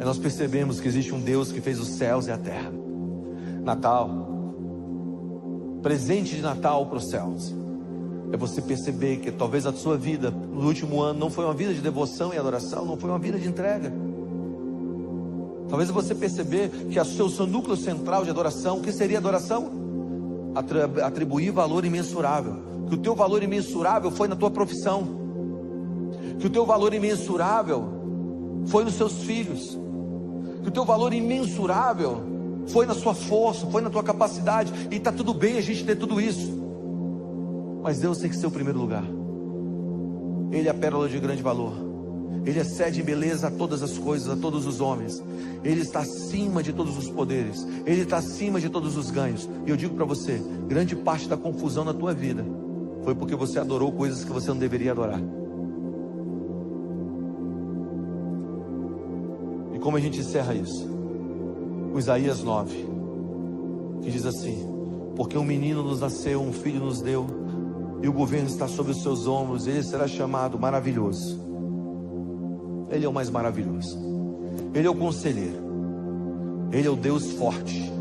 nós 0.04 0.18
percebemos 0.18 0.80
que 0.80 0.88
existe 0.88 1.14
um 1.14 1.20
Deus 1.20 1.52
que 1.52 1.62
fez 1.62 1.80
os 1.80 1.90
céus 1.90 2.28
e 2.28 2.32
a 2.32 2.38
terra. 2.38 2.72
Natal, 3.64 4.35
presente 5.86 6.36
de 6.36 6.42
Natal 6.42 6.88
para 6.88 6.98
os 6.98 7.12
céus, 7.12 7.54
é 8.34 8.38
você 8.38 8.60
perceber 8.60 9.18
que 9.18 9.32
talvez 9.32 9.68
a 9.68 9.72
sua 9.72 9.96
vida 9.96 10.32
no 10.32 10.66
último 10.66 11.00
ano 11.00 11.20
não 11.20 11.30
foi 11.30 11.46
uma 11.46 11.54
vida 11.54 11.76
de 11.76 11.80
devoção 11.80 12.34
e 12.34 12.40
adoração, 12.40 12.84
não 12.84 12.98
foi 12.98 13.08
uma 13.08 13.20
vida 13.20 13.38
de 13.38 13.48
entrega. 13.48 13.94
Talvez 15.70 15.92
você 15.92 16.16
perceber 16.16 16.72
que 16.90 17.00
o 17.00 17.30
seu 17.30 17.46
núcleo 17.46 17.78
central 17.78 18.24
de 18.24 18.32
adoração, 18.32 18.80
o 18.80 18.82
que 18.82 18.92
seria 18.92 19.20
adoração? 19.20 19.72
Atribuir 21.04 21.52
valor 21.52 21.86
imensurável. 21.86 22.56
Que 22.90 22.96
o 22.96 22.98
teu 22.98 23.14
valor 23.14 23.44
imensurável 23.44 24.10
foi 24.10 24.28
na 24.28 24.36
tua 24.36 24.50
profissão. 24.50 25.08
Que 26.40 26.48
o 26.48 26.50
teu 26.50 26.66
valor 26.66 26.96
imensurável 26.96 27.86
foi 28.66 28.84
nos 28.86 28.96
seus 28.96 29.20
filhos, 29.20 29.78
que 30.64 30.70
o 30.70 30.72
teu 30.72 30.84
valor 30.84 31.14
imensurável 31.14 32.35
foi 32.68 32.86
na 32.86 32.94
sua 32.94 33.14
força, 33.14 33.66
foi 33.68 33.82
na 33.82 33.90
tua 33.90 34.04
capacidade, 34.04 34.72
e 34.92 34.96
está 34.96 35.12
tudo 35.12 35.34
bem 35.34 35.58
a 35.58 35.62
gente 35.62 35.84
ter 35.84 35.96
tudo 35.96 36.20
isso, 36.20 36.52
mas 37.84 38.00
Deus 38.00 38.18
tem 38.18 38.30
que 38.30 38.36
ser 38.36 38.48
o 38.48 38.52
primeiro 38.52 38.80
lugar, 38.80 39.04
Ele 40.52 40.68
é 40.68 40.72
a 40.72 40.74
pérola 40.74 41.08
de 41.08 41.20
grande 41.20 41.42
valor, 41.42 41.74
Ele 42.46 42.60
excede 42.60 43.02
em 43.02 43.04
beleza 43.04 43.48
a 43.48 43.52
todas 43.52 43.84
as 43.84 43.98
coisas, 43.98 44.30
a 44.30 44.36
todos 44.36 44.66
os 44.66 44.82
homens, 44.82 45.24
Ele 45.64 45.82
está 45.82 46.00
acima 46.00 46.64
de 46.64 46.74
todos 46.74 46.98
os 46.98 47.10
poderes, 47.10 47.66
Ele 47.86 48.02
está 48.02 48.18
acima 48.18 48.60
de 48.60 48.70
todos 48.70 48.98
os 48.98 49.12
ganhos, 49.12 49.50
e 49.66 49.70
eu 49.70 49.78
digo 49.78 49.96
para 49.96 50.06
você: 50.06 50.42
grande 50.68 50.96
parte 50.96 51.28
da 51.28 51.38
confusão 51.38 51.84
na 51.84 51.94
tua 51.94 52.14
vida 52.14 52.46
foi 53.04 53.14
porque 53.14 53.36
você 53.36 53.60
adorou 53.60 53.92
coisas 53.92 54.24
que 54.24 54.32
você 54.32 54.50
não 54.50 54.58
deveria 54.58 54.92
adorar. 54.92 55.22
como 59.86 59.98
a 59.98 60.00
gente 60.00 60.20
encerra 60.20 60.56
isso? 60.56 60.95
Isaías 62.00 62.44
9, 62.44 62.88
que 64.02 64.12
diz 64.12 64.26
assim: 64.26 64.66
Porque 65.16 65.38
um 65.38 65.44
menino 65.44 65.84
nos 65.84 66.00
nasceu, 66.02 66.42
um 66.42 66.52
filho 66.52 66.80
nos 66.80 67.02
deu, 67.02 67.26
e 68.02 68.08
o 68.08 68.14
governo 68.14 68.48
está 68.48 68.68
sobre 68.68 68.92
os 68.92 69.02
seus 69.02 69.28
ombros, 69.28 69.66
ele 69.68 69.82
será 69.82 70.08
chamado 70.08 70.60
maravilhoso. 70.60 71.40
Ele 72.90 73.06
é 73.06 73.10
o 73.10 73.14
mais 73.14 73.30
maravilhoso. 73.30 73.98
Ele 74.74 74.88
é 74.88 74.90
o 74.90 74.96
conselheiro. 74.96 75.64
Ele 76.72 76.88
é 76.88 76.92
o 76.92 76.96
Deus 76.96 77.32
forte. 77.32 77.92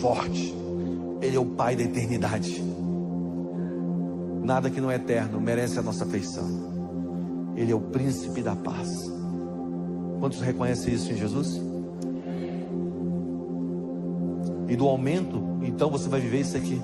Forte. 0.00 0.54
Ele 1.22 1.36
é 1.36 1.40
o 1.40 1.46
Pai 1.46 1.76
da 1.76 1.82
eternidade. 1.82 2.62
Nada 4.42 4.70
que 4.70 4.80
não 4.80 4.90
é 4.90 4.96
eterno 4.96 5.40
merece 5.40 5.78
a 5.78 5.82
nossa 5.82 6.04
afeição. 6.04 6.48
Ele 7.56 7.72
é 7.72 7.74
o 7.74 7.80
príncipe 7.80 8.42
da 8.42 8.54
paz. 8.54 9.10
Quantos 10.20 10.40
reconhecem 10.40 10.94
isso 10.94 11.12
em 11.12 11.16
Jesus? 11.16 11.67
E 14.68 14.76
do 14.76 14.86
aumento, 14.86 15.42
então 15.62 15.90
você 15.90 16.08
vai 16.08 16.20
viver 16.20 16.40
isso 16.40 16.56
aqui. 16.56 16.80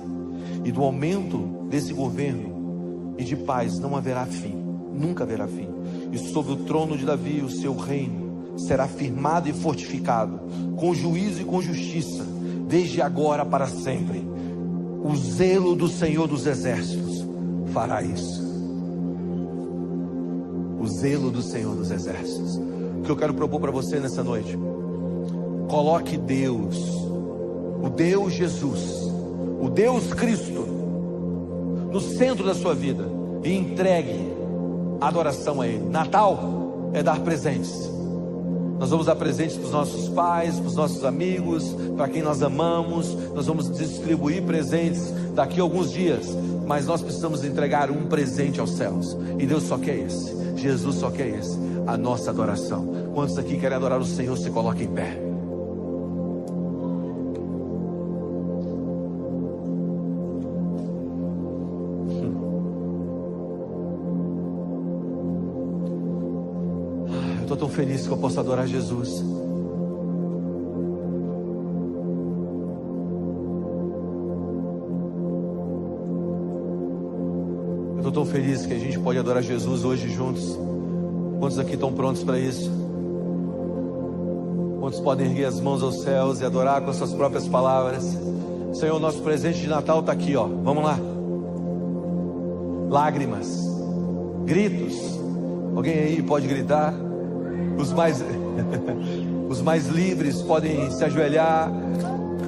E 0.63 0.71
do 0.71 0.83
aumento 0.83 1.37
desse 1.69 1.93
governo 1.93 3.13
e 3.17 3.23
de 3.23 3.35
paz 3.35 3.79
não 3.79 3.95
haverá 3.95 4.25
fim, 4.25 4.55
nunca 4.93 5.23
haverá 5.23 5.47
fim. 5.47 5.69
E 6.11 6.17
sobre 6.17 6.53
o 6.53 6.57
trono 6.57 6.97
de 6.97 7.05
Davi, 7.05 7.41
o 7.41 7.49
seu 7.49 7.75
reino 7.75 8.57
será 8.57 8.87
firmado 8.87 9.49
e 9.49 9.53
fortificado, 9.53 10.39
com 10.75 10.93
juízo 10.93 11.41
e 11.41 11.45
com 11.45 11.61
justiça, 11.61 12.25
desde 12.67 13.01
agora 13.01 13.45
para 13.45 13.67
sempre. 13.67 14.25
O 15.03 15.15
zelo 15.15 15.75
do 15.75 15.87
Senhor 15.87 16.27
dos 16.27 16.47
Exércitos 16.47 17.25
fará 17.71 18.01
isso. 18.01 18.43
O 20.79 20.87
zelo 20.87 21.29
do 21.29 21.41
Senhor 21.41 21.75
dos 21.75 21.91
Exércitos 21.91 22.59
que 23.05 23.11
eu 23.11 23.15
quero 23.15 23.33
propor 23.33 23.61
para 23.61 23.71
você 23.71 23.99
nessa 23.99 24.23
noite. 24.23 24.57
Coloque 25.69 26.17
Deus, 26.17 26.75
o 27.85 27.89
Deus 27.89 28.33
Jesus, 28.33 29.11
o 29.61 29.69
Deus 29.69 30.11
Cristo, 30.11 30.65
no 31.91 32.01
centro 32.01 32.43
da 32.43 32.55
sua 32.55 32.73
vida 32.73 33.07
e 33.43 33.55
entregue 33.55 34.33
adoração 34.99 35.61
a 35.61 35.67
Ele. 35.67 35.87
Natal 35.87 36.89
é 36.93 37.03
dar 37.03 37.19
presentes. 37.19 37.87
Nós 38.79 38.89
vamos 38.89 39.05
dar 39.05 39.15
presentes 39.15 39.55
para 39.55 39.65
os 39.65 39.71
nossos 39.71 40.09
pais, 40.09 40.55
para 40.55 40.67
os 40.67 40.75
nossos 40.75 41.05
amigos, 41.05 41.75
para 41.95 42.09
quem 42.09 42.23
nós 42.23 42.41
amamos. 42.41 43.15
Nós 43.33 43.45
vamos 43.45 43.69
distribuir 43.71 44.41
presentes 44.43 45.13
daqui 45.33 45.59
a 45.59 45.63
alguns 45.63 45.91
dias. 45.91 46.25
Mas 46.65 46.87
nós 46.87 47.01
precisamos 47.01 47.45
entregar 47.45 47.91
um 47.91 48.07
presente 48.07 48.59
aos 48.59 48.71
céus. 48.71 49.15
E 49.37 49.45
Deus 49.45 49.63
só 49.63 49.77
quer 49.77 49.97
esse. 49.99 50.35
Jesus 50.57 50.95
só 50.95 51.11
quer 51.11 51.27
esse 51.27 51.57
a 51.87 51.95
nossa 51.95 52.31
adoração. 52.31 52.85
Quantos 53.13 53.37
aqui 53.37 53.57
querem 53.57 53.77
adorar 53.77 53.99
o 53.99 54.05
Senhor, 54.05 54.35
se 54.37 54.49
coloquem 54.49 54.87
em 54.87 54.91
pé. 54.91 55.24
Que 68.07 68.13
eu 68.13 68.17
posso 68.17 68.39
adorar 68.39 68.67
Jesus. 68.67 69.23
Eu 77.91 77.97
estou 77.97 78.11
tão 78.11 78.25
feliz 78.25 78.65
que 78.65 78.73
a 78.73 78.79
gente 78.79 78.99
pode 78.99 79.17
adorar 79.17 79.41
Jesus 79.41 79.83
hoje 79.83 80.09
juntos. 80.09 80.57
Quantos 81.39 81.59
aqui 81.59 81.73
estão 81.73 81.93
prontos 81.93 82.23
para 82.23 82.39
isso? 82.39 82.71
Quantos 84.79 84.99
podem 84.99 85.27
erguer 85.27 85.45
as 85.45 85.59
mãos 85.59 85.81
aos 85.81 86.01
céus 86.01 86.41
e 86.41 86.45
adorar 86.45 86.81
com 86.81 86.91
as 86.91 86.95
suas 86.95 87.13
próprias 87.13 87.47
palavras? 87.47 88.03
Senhor, 88.73 88.99
nosso 88.99 89.21
presente 89.21 89.59
de 89.59 89.67
Natal 89.67 90.01
está 90.01 90.11
aqui, 90.11 90.35
ó. 90.35 90.45
Vamos 90.45 90.83
lá. 90.83 90.99
Lágrimas, 92.89 93.47
gritos. 94.45 95.19
Alguém 95.75 95.93
aí 95.95 96.21
pode 96.21 96.47
gritar? 96.47 97.04
Os 97.77 97.91
mais, 97.91 98.23
os 99.49 99.61
mais 99.61 99.87
livres 99.87 100.41
podem 100.41 100.89
se 100.91 101.03
ajoelhar. 101.03 101.71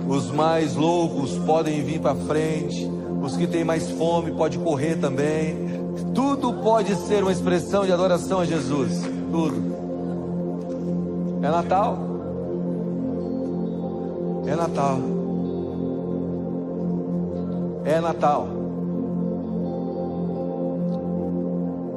Os 0.07 0.31
mais 0.31 0.75
loucos 0.75 1.37
podem 1.39 1.83
vir 1.83 1.99
para 1.99 2.15
frente. 2.15 2.89
Os 3.21 3.35
que 3.35 3.45
têm 3.45 3.63
mais 3.63 3.89
fome 3.91 4.31
podem 4.31 4.59
correr 4.59 4.95
também. 4.95 5.67
Tudo 6.13 6.53
pode 6.53 6.95
ser 6.95 7.23
uma 7.23 7.31
expressão 7.31 7.85
de 7.85 7.91
adoração 7.91 8.39
a 8.39 8.45
Jesus. 8.45 9.01
Tudo. 9.31 9.75
É 11.41 11.49
Natal. 11.49 11.97
É 14.45 14.55
Natal. 14.55 14.99
É 17.83 17.99
Natal. 17.99 18.47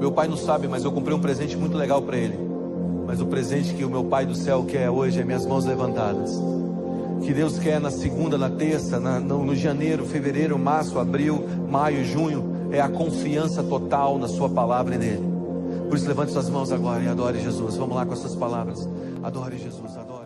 Meu 0.00 0.10
pai 0.10 0.26
não 0.26 0.36
sabe, 0.36 0.66
mas 0.66 0.82
eu 0.82 0.90
comprei 0.90 1.14
um 1.14 1.20
presente 1.20 1.56
muito 1.56 1.76
legal 1.76 2.00
para 2.00 2.16
ele. 2.16 2.49
Mas 3.10 3.20
o 3.20 3.26
presente 3.26 3.74
que 3.74 3.84
o 3.84 3.90
meu 3.90 4.04
pai 4.04 4.24
do 4.24 4.36
céu 4.36 4.64
quer 4.64 4.88
hoje 4.88 5.20
é 5.20 5.24
minhas 5.24 5.44
mãos 5.44 5.64
levantadas. 5.64 6.30
Que 7.24 7.34
Deus 7.34 7.58
quer 7.58 7.80
na 7.80 7.90
segunda, 7.90 8.38
na 8.38 8.48
terça, 8.48 9.00
na, 9.00 9.18
no, 9.18 9.44
no 9.44 9.56
janeiro, 9.56 10.06
fevereiro, 10.06 10.56
março, 10.56 10.96
abril, 10.96 11.44
maio, 11.68 12.04
junho, 12.04 12.68
é 12.70 12.80
a 12.80 12.88
confiança 12.88 13.64
total 13.64 14.16
na 14.16 14.28
Sua 14.28 14.48
palavra 14.48 14.94
e 14.94 14.98
nele. 14.98 15.28
Por 15.88 15.96
isso, 15.96 16.06
levante 16.06 16.30
suas 16.30 16.48
mãos 16.48 16.70
agora 16.70 17.02
e 17.02 17.08
adore 17.08 17.40
Jesus. 17.40 17.76
Vamos 17.76 17.96
lá 17.96 18.06
com 18.06 18.12
essas 18.12 18.36
palavras. 18.36 18.88
Adore 19.24 19.58
Jesus, 19.58 19.96
adore. 19.96 20.19